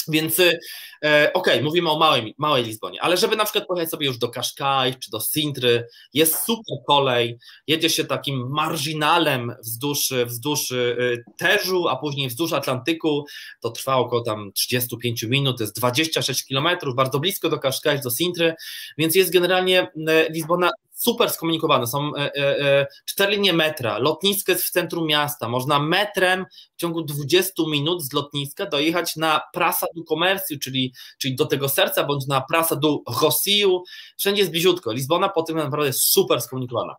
[0.07, 0.53] więc e,
[1.01, 4.29] okej, okay, mówimy o małej, małej Lizbonie, ale żeby na przykład pojechać sobie już do
[4.29, 10.95] Kaszkaj czy do Sintry, jest super kolej, jedzie się takim marginalem wzdłuż, wzdłuż e,
[11.37, 13.25] Terzu, a później wzdłuż Atlantyku,
[13.61, 18.09] to trwa około tam 35 minut, to jest 26 kilometrów, bardzo blisko do Kaszkaj, do
[18.09, 18.55] Sintry,
[18.97, 21.87] więc jest generalnie e, Lizbona super skomunikowane.
[21.87, 25.49] Są e, e, e, cztery linie metra, lotnisko jest w centrum miasta.
[25.49, 26.45] Można metrem
[26.75, 31.69] w ciągu 20 minut z lotniska dojechać na Praça do Comércio, czyli, czyli do tego
[31.69, 33.83] serca, bądź na Praça do Rossio.
[34.17, 34.91] Wszędzie jest bliziutko.
[34.91, 36.95] Lizbona po tym naprawdę jest super skomunikowana.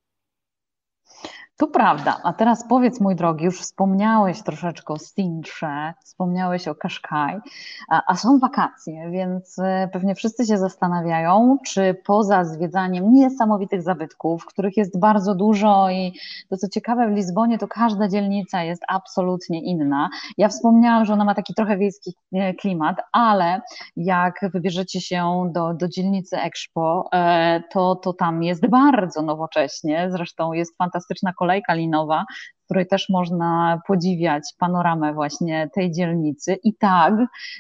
[1.59, 2.21] To prawda.
[2.23, 7.41] A teraz powiedz, mój drogi, już wspomniałeś troszeczkę o Stintrze, wspomniałeś o Kaszkaj,
[7.89, 14.77] a, są wakacje, więc e, pewnie wszyscy się zastanawiają, czy poza zwiedzaniem niesamowitych zabytków, których
[14.77, 16.13] jest bardzo dużo i
[16.51, 20.09] to co ciekawe w Lizbonie, to każda dzielnica jest absolutnie inna.
[20.37, 23.61] Ja wspomniałam, że ona ma taki trochę wiejski e, klimat, ale
[23.97, 30.53] jak wybierzecie się do, do dzielnicy Expo, e, to, to tam jest bardzo nowocześnie, zresztą
[30.53, 32.29] jest fantastyczna kolejka kolejka linowa,
[32.69, 37.15] której też można podziwiać panoramę właśnie tej dzielnicy i tag,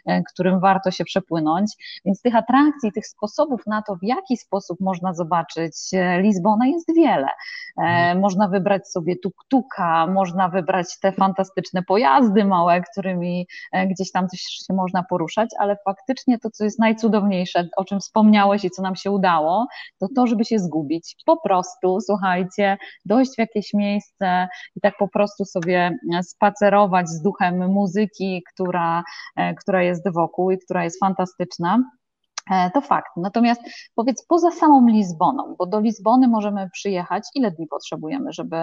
[0.06, 1.72] e, którym warto się przepłynąć.
[2.04, 6.94] Więc tych atrakcji, tych sposobów na to, w jaki sposób można zobaczyć e, Lizbonę jest
[6.96, 7.26] wiele.
[7.26, 8.20] E, mhm.
[8.20, 13.46] Można wybrać sobie tuk-tuka, można wybrać te fantastyczne pojazdy małe, którymi
[13.90, 18.64] gdzieś tam coś się można poruszać, ale faktycznie to, co jest najcudowniejsze, o czym wspomniałeś
[18.64, 19.66] i co nam się udało,
[19.98, 21.16] to to, żeby się zgubić.
[21.26, 27.72] Po prostu, słuchajcie, dojść w jakieś miejsce i tak po prostu sobie spacerować z duchem
[27.72, 29.02] muzyki, która,
[29.36, 31.82] e, która jest wokół i która jest fantastyczna.
[32.50, 33.12] E, to fakt.
[33.16, 33.62] Natomiast
[33.94, 38.56] powiedz poza samą Lizboną, bo do Lizbony możemy przyjechać, ile dni potrzebujemy, żeby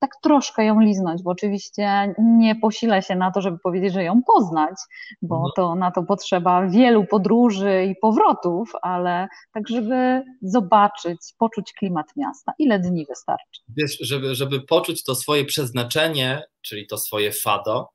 [0.00, 4.22] tak troszkę ją liznąć, bo oczywiście nie posilę się na to, żeby powiedzieć, że ją
[4.22, 4.74] poznać,
[5.22, 5.52] bo mhm.
[5.56, 12.52] to na to potrzeba wielu podróży i powrotów, ale tak, żeby zobaczyć, poczuć klimat miasta.
[12.58, 13.60] Ile dni wystarczy?
[13.76, 17.88] Wiesz, żeby, żeby poczuć to swoje przeznaczenie, czyli to swoje fado,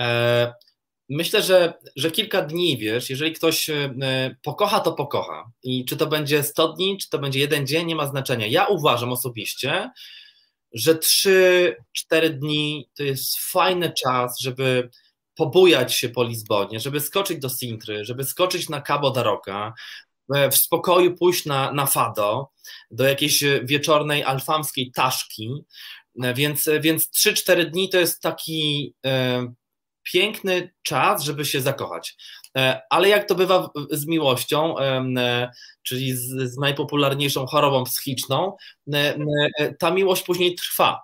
[0.00, 0.52] e,
[1.08, 3.94] myślę, że, że kilka dni, wiesz, jeżeli ktoś e,
[4.42, 5.50] pokocha, to pokocha.
[5.62, 8.46] I czy to będzie 100 dni, czy to będzie jeden dzień, nie ma znaczenia.
[8.46, 9.90] Ja uważam osobiście,
[10.76, 11.74] że 3-4
[12.38, 14.90] dni to jest fajny czas, żeby
[15.34, 19.74] pobujać się po Lizbonie, żeby skoczyć do Sintry, żeby skoczyć na Cabo da Roca,
[20.34, 22.50] e, w spokoju pójść na, na Fado,
[22.90, 25.64] do jakiejś wieczornej alfamskiej taszki,
[26.22, 29.46] e, więc, więc 3-4 dni to jest taki e,
[30.12, 32.16] piękny czas, żeby się zakochać.
[32.56, 35.50] E, ale jak to bywa z miłością, e,
[35.82, 38.56] czyli z, z najpopularniejszą chorobą psychiczną,
[38.94, 41.00] e, ta miłość później trwa.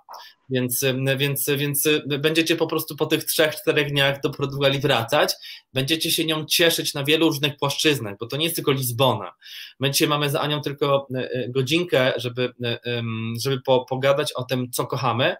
[0.51, 0.85] Więc,
[1.17, 1.89] więc, więc
[2.19, 5.35] będziecie po prostu po tych trzech, czterech dniach do Portugalii wracać,
[5.73, 9.33] będziecie się nią cieszyć na wielu różnych płaszczyznach, bo to nie jest tylko Lizbona.
[9.81, 11.09] My dzisiaj mamy z Anią tylko
[11.49, 12.53] godzinkę, żeby,
[13.41, 15.37] żeby po, pogadać o tym, co kochamy,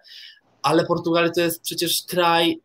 [0.61, 2.61] ale Portugalia to jest przecież kraj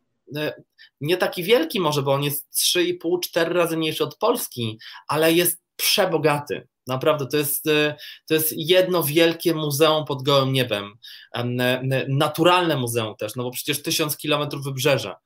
[1.01, 4.78] nie taki wielki może, bo on jest 3,5-4 razy mniejszy od Polski,
[5.09, 6.68] ale jest przebogaty.
[6.88, 7.96] Naprawdę, to jest, e,
[8.28, 10.92] to jest jedno wielkie muzeum pod gołym niebem.
[12.09, 15.16] Naturalne muzeum też, no bo przecież tysiąc kilometrów wybrzeża.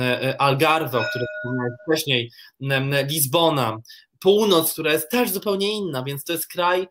[0.00, 2.30] E, e, Algarve, o którym wspomniałem wcześniej,
[3.10, 3.78] Lizbona,
[4.20, 6.88] północ, która jest też zupełnie inna, więc to jest kraj,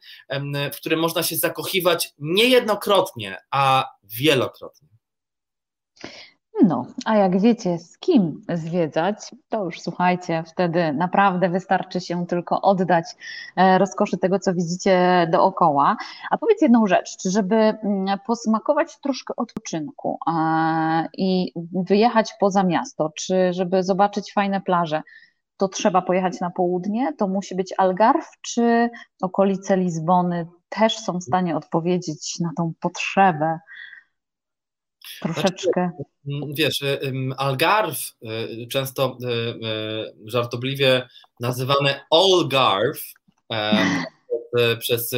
[0.73, 4.87] w którym można się zakochiwać nie jednokrotnie, a wielokrotnie.
[6.68, 12.62] No, a jak wiecie, z kim zwiedzać, to już słuchajcie, wtedy naprawdę wystarczy się tylko
[12.62, 13.05] oddać
[13.55, 15.97] e, rozkoszy tego, co widzicie dookoła.
[16.30, 20.20] A powiedz jedną rzecz, czy żeby mm, posmakować troszkę odpoczynku
[21.18, 25.01] i wyjechać poza miasto, czy żeby zobaczyć fajne plaże,
[25.57, 27.14] to trzeba pojechać na południe?
[27.14, 28.89] To musi być Algarve, czy
[29.22, 33.59] okolice Lizbony też są w stanie odpowiedzieć na tą potrzebę
[35.21, 35.91] troszeczkę.
[36.25, 41.07] Znaczy, wiesz, y, Algarve, y, często y, żartobliwie
[41.39, 43.01] nazywane Algarve
[44.79, 45.15] przez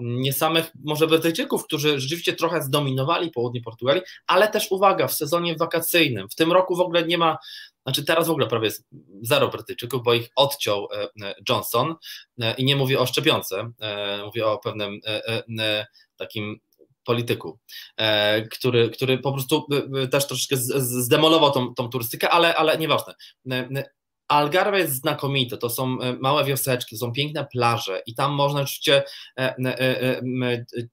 [0.00, 5.56] nie samych może Brytyjczyków, którzy rzeczywiście trochę zdominowali południe Portugalii, ale też uwaga, w sezonie
[5.56, 6.28] wakacyjnym.
[6.28, 7.38] W tym roku w ogóle nie ma,
[7.82, 8.88] znaczy teraz w ogóle prawie jest
[9.22, 11.94] zero Brytyjczyków, bo ich odciął e, e, Johnson
[12.40, 13.70] e, i nie mówię o szczepionce,
[14.24, 15.00] mówię o pewnym
[16.16, 16.60] takim
[17.04, 17.58] polityku,
[17.96, 22.78] e, który, który po prostu e, e, też troszeczkę zdemolował tą, tą turystykę, ale, ale
[22.78, 23.14] nieważne.
[24.28, 29.02] Algarve jest znakomite, to są małe wioseczki, są piękne plaże i tam można oczywiście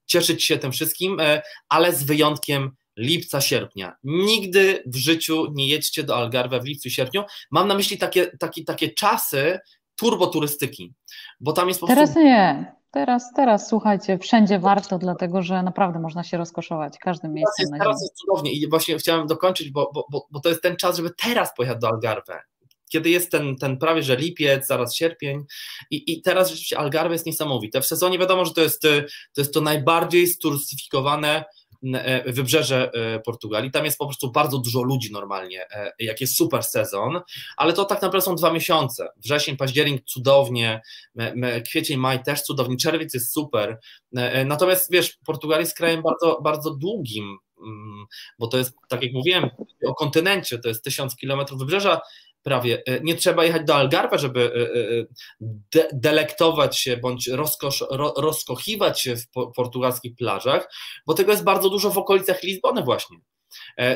[0.06, 1.18] cieszyć się tym wszystkim,
[1.70, 3.96] ale z wyjątkiem lipca, sierpnia.
[4.04, 7.24] Nigdy w życiu nie jedźcie do Algarve w lipcu, sierpniu.
[7.52, 9.60] Mam na myśli takie, takie, takie czasy
[9.96, 10.94] turboturystyki,
[11.40, 11.88] bo tam jest po.
[11.88, 12.77] Teraz nie.
[12.92, 17.66] Teraz, teraz słuchajcie, wszędzie warto, dlatego że naprawdę można się rozkoszować każdym miejscem.
[17.66, 20.76] Teraz jest, teraz jest cudownie i właśnie chciałem dokończyć, bo, bo, bo, to jest ten
[20.76, 22.44] czas, żeby teraz pojechać do Algarve
[22.90, 25.46] kiedy jest ten, ten prawie że lipiec, zaraz sierpień
[25.92, 27.82] i, i teraz rzeczywiście Algarve jest niesamowite.
[27.82, 28.88] W sezonie wiadomo, że to jest to,
[29.38, 31.46] jest to najbardziej sturystyfikowane
[32.26, 33.72] wybrzeże e, Portugalii.
[33.72, 37.22] Tam jest po prostu bardzo dużo ludzi normalnie, e, jak jest super sezon,
[37.58, 39.10] ale to tak naprawdę są dwa miesiące.
[39.18, 40.82] Wrzesień, październik cudownie,
[41.66, 43.80] kwiecień, maj też cudownie, czerwiec jest super.
[44.46, 48.06] Natomiast wiesz, Portugalia jest krajem bardzo, bardzo długim, mm,
[48.40, 49.50] bo to jest, tak jak mówiłem,
[49.88, 52.02] o kontynencie, to jest tysiąc kilometrów wybrzeża,
[52.48, 52.84] prawie.
[52.86, 55.06] E, nie trzeba jechać do Algarve, żeby e, e,
[55.42, 60.70] de delektować się bądź rozkosz, ro rozkochiwać się w po portugalskich plażach,
[61.08, 63.18] bo tego jest bardzo dużo w okolicach Lizbony właśnie.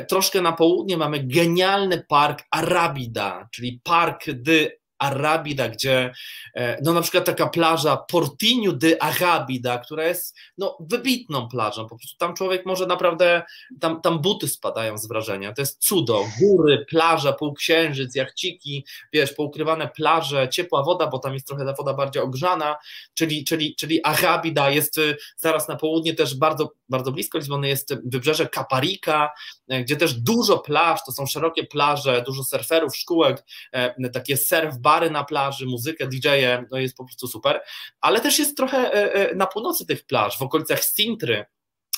[0.09, 6.13] Troszkę na południe mamy genialny park Arabida, czyli Park de Arabida, gdzie
[6.55, 11.97] e, no na przykład taka plaża Portinho de Arabida, która jest no wybitną plażą, po
[11.97, 13.43] prostu tam człowiek może naprawdę,
[13.79, 19.87] tam, tam buty spadają z wrażenia, to jest cudo, góry, plaża, półksiężyc, jachciki, wiesz, poukrywane
[19.87, 22.77] plaże, ciepła woda, bo tam jest trochę ta woda bardziej ogrzana,
[23.13, 27.95] czyli, czyli, czyli Arabida jest y, zaraz na południe też bardzo, bardzo blisko Lizbony jest
[28.05, 29.29] wybrzeże Caparica,
[29.69, 34.77] e, gdzie też dużo plaż, to są szerokie plaże, dużo surferów, szkółek, e, takie surf
[34.91, 37.61] bary na plaży, muzykę, DJ-e, no jest po prostu super,
[38.01, 41.45] ale też jest trochę e, e, na północy tych plaż, w okolicach Sintry,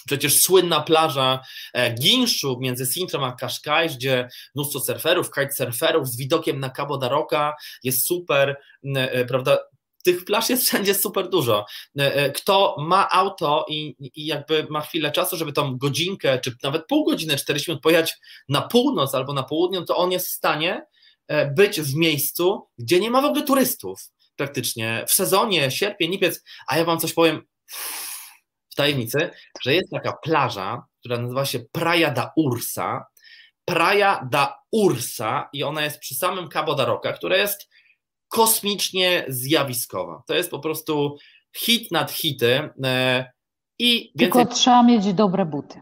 [0.05, 1.39] Przecież słynna plaża
[1.73, 7.09] e, Ginszu między Sintrą a Cascais, gdzie mnóstwo surferów, kitesurferów z widokiem na Cabo da
[7.09, 8.55] Roca jest super,
[9.27, 9.57] prawda?
[10.03, 11.65] Tych plaż jest wszędzie super dużo.
[12.35, 17.05] Kto ma auto i, i jakby ma chwilę czasu, żeby tą godzinkę, czy nawet pół
[17.05, 18.17] godziny, 40 minut pojechać
[18.49, 20.85] na północ albo na południe, to on jest w stanie
[21.55, 24.01] być w miejscu, gdzie nie ma w ogóle turystów
[24.35, 25.05] praktycznie.
[25.07, 27.41] W sezonie, sierpień, lipiec, a ja wam coś powiem
[28.69, 29.29] w tajemnicy,
[29.61, 33.05] że jest taka plaża, która nazywa się Praia da Ursa
[33.65, 37.69] Praia da Ursa i ona jest przy samym Cabo da Roca, która jest
[38.27, 40.23] kosmicznie zjawiskowa.
[40.27, 41.17] To jest po prostu
[41.55, 43.31] hit nad hity e,
[43.79, 44.43] i więcej...
[44.43, 45.81] Tylko trzeba mieć dobre buty.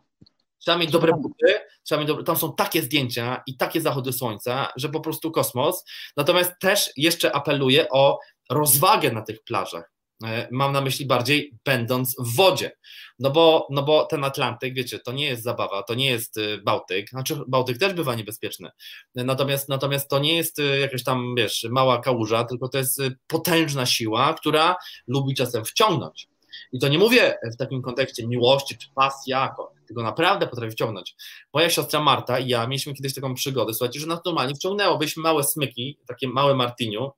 [0.61, 4.67] Trzeba mieć dobre buty, trzeba mieć dobre, tam są takie zdjęcia i takie zachody słońca,
[4.75, 5.83] że po prostu kosmos.
[6.17, 9.91] Natomiast też jeszcze apeluję o rozwagę na tych plażach.
[10.25, 12.71] E, mam na myśli bardziej będąc w wodzie.
[13.19, 16.57] No bo, no bo ten Atlantyk, wiecie, to nie jest zabawa, to nie jest y,
[16.65, 17.09] Bałtyk.
[17.09, 18.69] Znaczy, Bałtyk też bywa niebezpieczny.
[19.15, 23.17] Natomiast, natomiast to nie jest y, jakaś tam, wiesz, mała kałuża, tylko to jest y,
[23.27, 24.75] potężna siła, która
[25.07, 26.30] lubi czasem wciągnąć.
[26.71, 31.15] I to nie mówię w takim kontekście miłości czy pasji jako, tylko naprawdę potrafi wciągnąć.
[31.53, 34.97] Moja siostra Marta i ja mieliśmy kiedyś taką przygodę, słuchajcie, że nas normalnie wciągnęło.
[34.97, 37.11] Byliśmy małe smyki, takie małe Martiniu,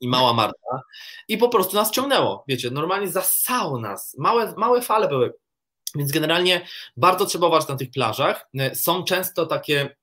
[0.00, 0.82] i mała Marta
[1.28, 5.34] i po prostu nas ciągnęło, wiecie, normalnie zasało nas, małe, małe fale były,
[5.94, 6.66] więc generalnie
[6.96, 9.96] bardzo trzeba uważać na tych plażach, są często takie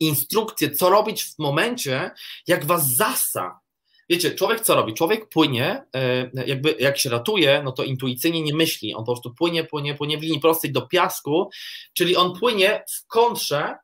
[0.00, 2.10] instrukcje, co robić w momencie,
[2.46, 3.60] jak was zasa,
[4.08, 4.94] Wiecie, człowiek co robi?
[4.94, 8.94] Człowiek płynie, e, jakby jak się ratuje, no to intuicyjnie nie myśli.
[8.94, 11.50] On po prostu płynie, płynie, płynie w linii prostej do piasku,
[11.94, 13.76] czyli on płynie w kontrze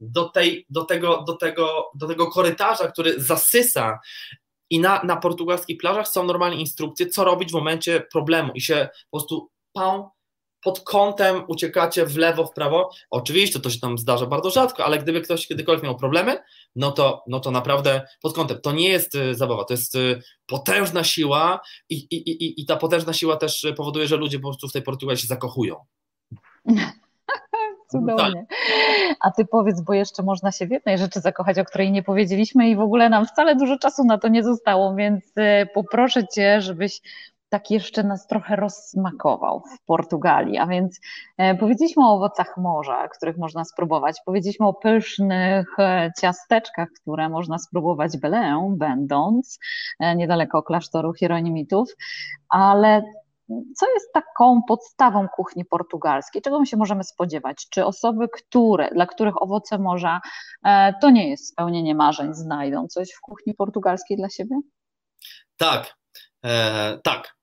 [0.00, 3.98] do, tej, do, tego, do, tego, do tego korytarza, który zasysa
[4.70, 8.88] i na, na portugalskich plażach są normalnie instrukcje, co robić w momencie problemu i się
[9.10, 10.10] po prostu pał
[10.62, 12.90] pod kątem uciekacie w lewo, w prawo.
[13.10, 16.38] Oczywiście to się tam zdarza bardzo rzadko, ale gdyby ktoś kiedykolwiek miał problemy,
[16.76, 18.60] no to, no to naprawdę pod kątem.
[18.60, 22.76] To nie jest y, zabawa, to jest y, potężna siła i, i, i, i ta
[22.76, 25.76] potężna siła też powoduje, że ludzie po prostu w tej Portugalii się zakochują.
[27.90, 28.46] Cudownie.
[29.20, 32.70] A ty powiedz, bo jeszcze można się w jednej rzeczy zakochać, o której nie powiedzieliśmy
[32.70, 36.60] i w ogóle nam wcale dużo czasu na to nie zostało, więc y, poproszę cię,
[36.60, 37.00] żebyś
[37.50, 40.58] tak jeszcze nas trochę rozsmakował w Portugalii.
[40.58, 41.00] A więc
[41.38, 44.16] e, powiedzieliśmy o owocach morza, których można spróbować.
[44.26, 49.58] Powiedzieliśmy o pysznych e, ciasteczkach, które można spróbować Belę, będąc
[50.00, 51.88] e, niedaleko klasztoru Hieronimitów.
[52.48, 53.02] Ale
[53.76, 56.42] co jest taką podstawą kuchni portugalskiej?
[56.42, 57.68] Czego my się możemy spodziewać?
[57.70, 60.20] Czy osoby, które, dla których owoce morza
[61.00, 64.56] to nie jest spełnienie marzeń, znajdą coś w kuchni portugalskiej dla siebie?
[65.56, 65.94] Tak,
[66.44, 67.39] e, tak.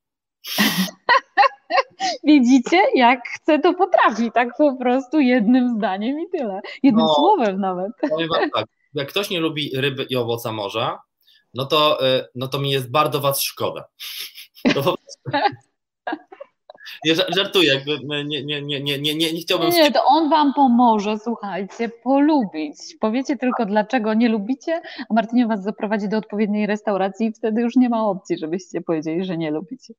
[2.23, 6.61] Widzicie, jak chce, to potrafi, tak po prostu jednym zdaniem i tyle.
[6.83, 7.91] Jednym no, słowem nawet.
[8.09, 10.99] Powiem wam tak, jak ktoś nie lubi ryby i owoca morza,
[11.53, 13.83] no to, e, no to mi jest bardzo was szkoda.
[14.73, 14.95] To
[17.05, 19.69] nie, żartuję, jakby nie, nie, nie, nie, nie, nie, nie chciałbym...
[19.69, 22.75] Nie, to on wam pomoże, słuchajcie, polubić.
[22.99, 27.75] Powiecie tylko, dlaczego nie lubicie, a Martynie was zaprowadzi do odpowiedniej restauracji i wtedy już
[27.75, 29.93] nie ma opcji, żebyście powiedzieli, że nie lubicie.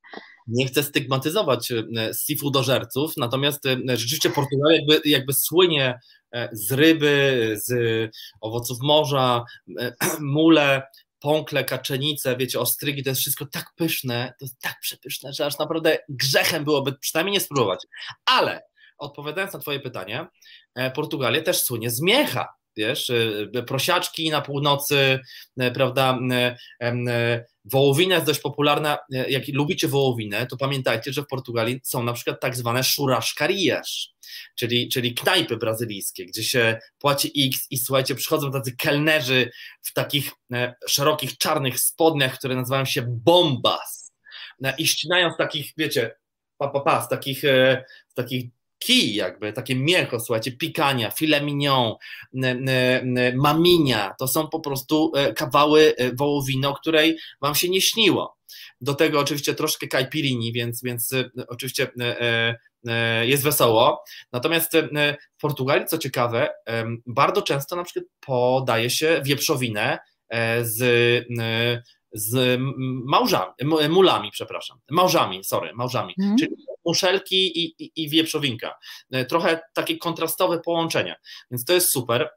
[0.49, 6.01] Nie chcę stygmatyzować e, seafoodożerców, natomiast e, rzeczywiście Portugalia jakby, jakby słynie
[6.33, 7.73] e, z ryby, z
[8.41, 9.45] owoców morza,
[10.21, 10.83] mule,
[11.21, 15.59] pąkle, kaczenice, wiecie, ostrygi, to jest wszystko tak pyszne, to jest tak przepyszne, że aż
[15.59, 17.87] naprawdę grzechem byłoby przynajmniej nie spróbować.
[18.25, 18.63] Ale
[18.99, 20.27] odpowiadając na twoje pytanie,
[20.75, 25.21] e, Portugalia też słynie z miecha, wiesz, e, prosiaczki na północy,
[25.59, 26.19] e, prawda,
[27.65, 28.99] wołowina jest dość popularna,
[29.29, 34.09] jak lubicie wołowinę, to pamiętajcie, że w Portugalii są na przykład tak zwane churrascarias,
[34.55, 39.51] czyli, czyli knajpy brazylijskie, gdzie się płaci X i słuchajcie, przychodzą tacy kelnerzy
[39.83, 44.13] w takich e, szerokich czarnych spodniach, które nazywają się bombas
[44.65, 46.15] e, i ścinają z takich, wiecie,
[46.59, 48.45] pa, pa, pa, z takich, e, z takich
[48.79, 51.95] kij jakby, takie mięcho, słuchajcie, pikania, filet mignon,
[53.35, 58.39] maminia, to są po prostu kawały wołowiny, o której wam się nie śniło.
[58.81, 61.15] Do tego oczywiście troszkę caipirini, więc, więc
[61.49, 61.89] oczywiście
[62.87, 64.05] E, jest wesoło.
[64.33, 66.49] Natomiast e, w Portugalii, co ciekawe,
[67.07, 69.99] bardzo często na przykład podaje się wieprzowinę
[70.29, 70.79] e, z,
[72.13, 72.61] z
[73.05, 73.53] małżami,
[73.89, 76.37] mulami, przepraszam, małżami, sorry, małżami, mm.
[76.39, 78.75] czyli muszelki i, i, i wieprzowinka.
[79.29, 81.17] Trochę takie kontrastowe połączenie,
[81.51, 82.31] więc to jest super.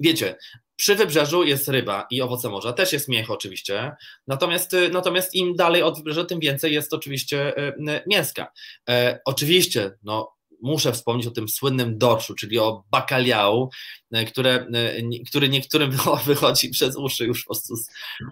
[0.00, 0.36] Wiecie,
[0.76, 3.92] przy wybrzeżu jest ryba i owoce morza, też jest mięch oczywiście,
[4.26, 8.52] natomiast, y, natomiast im dalej od wybrzeża, tym więcej jest oczywiście y, mięska.
[8.88, 13.70] E, oczywiście, no, muszę wspomnieć o tym słynnym dorszu, czyli o bakaliału,
[14.12, 15.90] e, które, e, który niektórym
[16.26, 17.46] wychodzi przez uszy już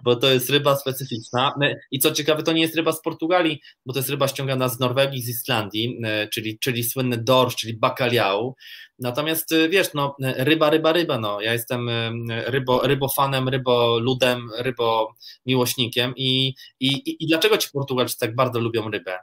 [0.03, 1.53] bo to jest ryba specyficzna.
[1.61, 4.69] E, I co ciekawe, to nie jest ryba z Portugalii, bo to jest ryba ściągana
[4.69, 6.01] z Norwegii, z Islandii,
[6.33, 8.55] czyli, czyli słynny dorsz, czyli bakaliał.
[8.99, 11.41] Natomiast wiesz, no, ryba, ryba, ryba, no.
[11.41, 11.89] Ja jestem
[12.29, 19.19] rybo, rybofanem, ryboludem, rybomiłośnikiem i, i, i dlaczego ci Portugalczycy tak bardzo lubią rybę?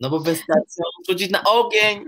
[0.00, 2.04] No bo wystarczy rzucić na ogień,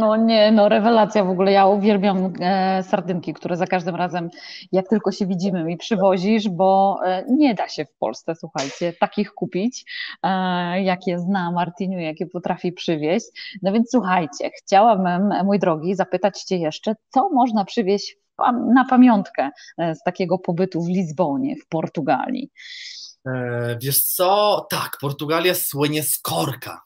[0.00, 1.52] No nie, no rewelacja w ogóle.
[1.52, 4.30] Ja uwielbiam e, sardynki, które za każdym razem,
[4.72, 9.32] jak tylko się widzimy, mi przywozisz, bo e, nie da się w Polsce, słuchajcie, takich
[9.32, 9.84] kupić,
[10.22, 13.26] e, jakie zna Martiniu, jakie potrafi przywieźć.
[13.62, 18.16] No więc słuchajcie, chciałabym, mój drogi, zapytać Cię jeszcze, co można przywieźć
[18.74, 22.50] na pamiątkę z takiego pobytu w Lizbonie, w Portugalii?
[23.82, 26.80] Wiesz co, tak, Portugalia słynie z korka,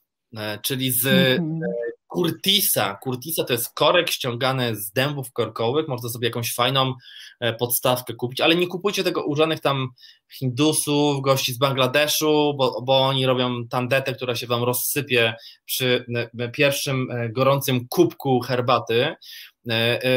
[0.63, 1.98] czyli z mm -hmm.
[2.19, 2.99] Curtisa.
[3.05, 5.89] Curtisa to jest korek ściągany z dębów korkowych.
[5.89, 6.95] Można sobie jakąś fajną
[7.41, 9.89] e, podstawkę kupić, ale nie kupujcie tego u żadnych tam
[10.33, 16.07] Hindusów, gości z Bangladeszu, bo, bo oni robią tandetę, która się wam rozsypie przy
[16.53, 19.15] pierwszym e, gorącym kubku herbaty.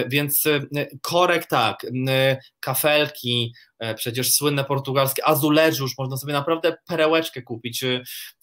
[0.07, 0.43] Więc
[1.01, 1.85] korek tak,
[2.59, 3.53] kafelki,
[3.95, 7.83] przecież słynne portugalskie, azuleżusz, można sobie naprawdę perełeczkę kupić.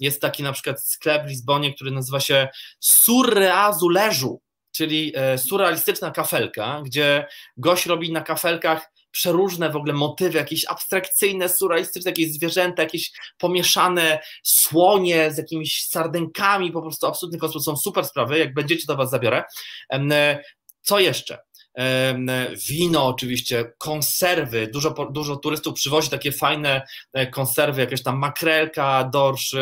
[0.01, 2.49] Jest taki na przykład sklep w Lizbonie, który nazywa się
[2.81, 4.41] Sur surreazuleżu,
[4.73, 11.49] czyli e, surrealistyczna kafelka, gdzie gość robi na kafelkach przeróżne w ogóle motywy, jakieś abstrakcyjne,
[11.49, 18.05] surrealistyczne, jakieś zwierzęta, jakieś pomieszane słonie z jakimiś sardynkami, po prostu absolutnie kosmos, są super
[18.05, 19.45] sprawy, jak będziecie to was zabiorę.
[20.89, 21.39] E, co jeszcze?
[22.68, 26.82] wino oczywiście, konserwy, dużo, dużo turystów przywozi takie fajne
[27.12, 29.57] e, konserwy, jakieś tam makrelka, dorsz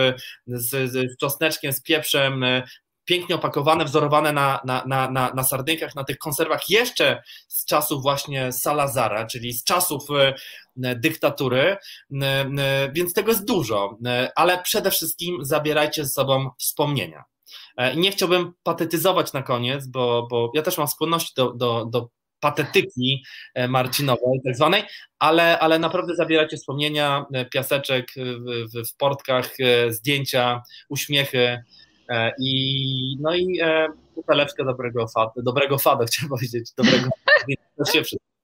[0.47, 2.45] z, z czosneczkiem, z pieprzem,
[3.05, 8.03] pięknie opakowane, wzorowane na, na, na, na, na sardynkach, na tych konserwach jeszcze z czasów
[8.03, 10.35] właśnie Salazara, czyli z czasów e,
[10.77, 11.77] dyktatury,
[12.93, 13.99] więc tego jest dużo,
[14.35, 17.25] ale przede wszystkim zabierajcie ze sobą wspomnienia.
[17.77, 21.85] E, I nie chciałbym patetyzować na koniec, bo, bo ja też mam skłonność do, do,
[21.85, 22.09] do
[22.41, 23.25] patetyki
[23.55, 24.83] e, marcinowej, tak zwanej,
[25.19, 29.57] ale, ale naprawdę zabieracie wspomnienia, piaseczek w, w, portkach,
[29.89, 31.63] zdjęcia, uśmiechy,
[32.09, 37.09] E, I, no i e, buteleczkę dobrego fada, dobrego fada chciałem powiedzieć, dobrego
[37.79, 38.36] to się wszystko.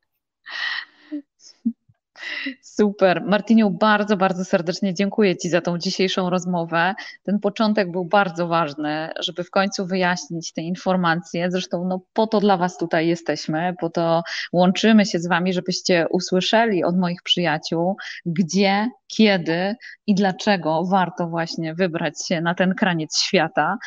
[2.63, 3.23] Super.
[3.27, 6.95] Martiniu, bardzo, bardzo serdecznie dziękuję Ci za tą dzisiejszą rozmowę.
[7.23, 11.51] Ten początek był bardzo ważny, żeby w końcu wyjaśnić te informacje.
[11.51, 14.23] Zresztą no, po to dla Was tutaj jesteśmy, po to
[14.53, 19.75] łączymy się z Wami, żebyście usłyszeli od moich przyjaciół, gdzie kiedy
[20.07, 23.79] i dlaczego warto właśnie wybrać się na ten kraniec świata.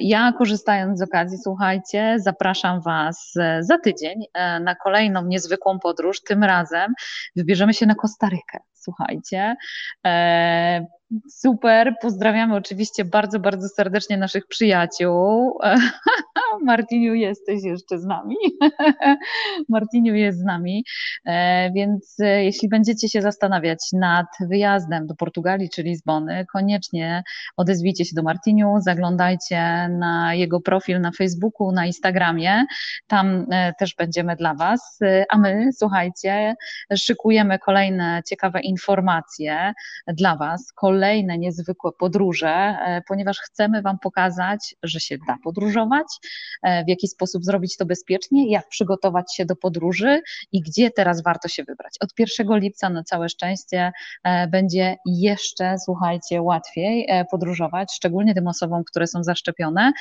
[0.00, 6.22] Ja korzystając z okazji, słuchajcie, zapraszam Was za tydzień e, na kolejną niezwykłą podróż.
[6.22, 6.92] Tym razem
[7.36, 8.58] wybierzemy się na Kostarykę.
[8.72, 9.56] Słuchajcie.
[11.14, 15.58] E, super, pozdrawiamy oczywiście bardzo, bardzo serdecznie naszych przyjaciół.
[16.64, 18.36] Martiniu, jesteś jeszcze z nami.
[19.68, 20.84] Martiniu jest z nami,
[21.24, 27.22] e, więc e, jeśli będziecie się zastanawiać nad wyjazdem do Portugalii czy Lizbony, koniecznie
[27.56, 32.64] odezwijcie się do Martiniu, zaglądajcie na jego profil na Facebooku, na Instagramie,
[33.06, 33.46] tam
[33.78, 34.98] też będziemy dla Was,
[35.30, 36.54] a my, słuchajcie,
[36.96, 39.72] szykujemy kolejne ciekawe informacje
[40.06, 46.06] dla Was, kolejne kolejne niezwykłe podróże, e, ponieważ chcemy Wam pokazać, że się da podróżować,
[46.62, 50.20] e, w jaki sposób zrobić to bezpiecznie, jak przygotować się do podróży
[50.52, 51.94] i gdzie teraz warto się wybrać.
[52.00, 53.92] Od 1 lipca na całe szczęście
[54.24, 59.92] e, będzie jeszcze, słuchajcie, łatwiej podróżować, szczególnie tym osobom, które są zaszczepione.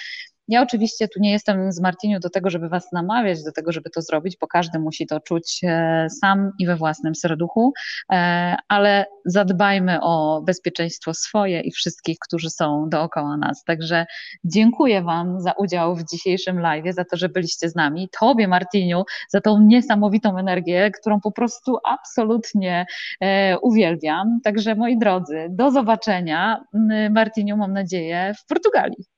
[0.48, 3.90] Ja oczywiście tu nie jestem z Martiniu do tego, żeby was namawiać do tego, żeby
[3.90, 7.74] to zrobić, bo każdy musi to czuć e, sam i we własnym serduchu,
[8.12, 13.64] e, ale zadbajmy o bezpieczeństwo swoje i wszystkich, którzy są dookoła nas.
[13.64, 14.06] Także
[14.44, 18.10] dziękuję wam za udział w dzisiejszym live, za to, że byliście z nami.
[18.20, 22.86] Tobie, Martiniu, za tą niesamowitą energię, którą po prostu absolutnie
[23.22, 24.40] e, uwielbiam.
[24.44, 26.64] Także moi drodzy, do zobaczenia.
[27.12, 29.13] Martiniu, mam nadzieję, w Portugalii.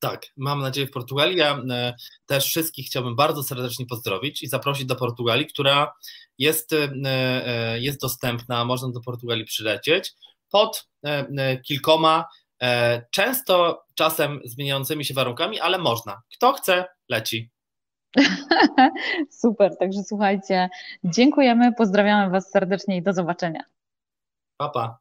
[0.00, 1.36] Tak, mam nadzieję w Portugalii.
[1.36, 1.94] Ja e,
[2.26, 5.92] też wszystkich chciałbym bardzo serdecznie pozdrowić i zaprosić do Portugalii, która
[6.38, 10.12] jest, e, e, jest dostępna, można do Portugalii przylecieć
[10.50, 10.88] pod
[11.66, 12.28] kilkoma,
[13.10, 16.22] często czasem zmieniającymi się warunkami, ale można.
[16.36, 17.50] Kto chce, leci.
[19.42, 20.68] Super, także słuchajcie,
[21.04, 23.64] dziękujemy, pozdrawiamy Was serdecznie i do zobaczenia.
[24.56, 24.98] Pa, pa.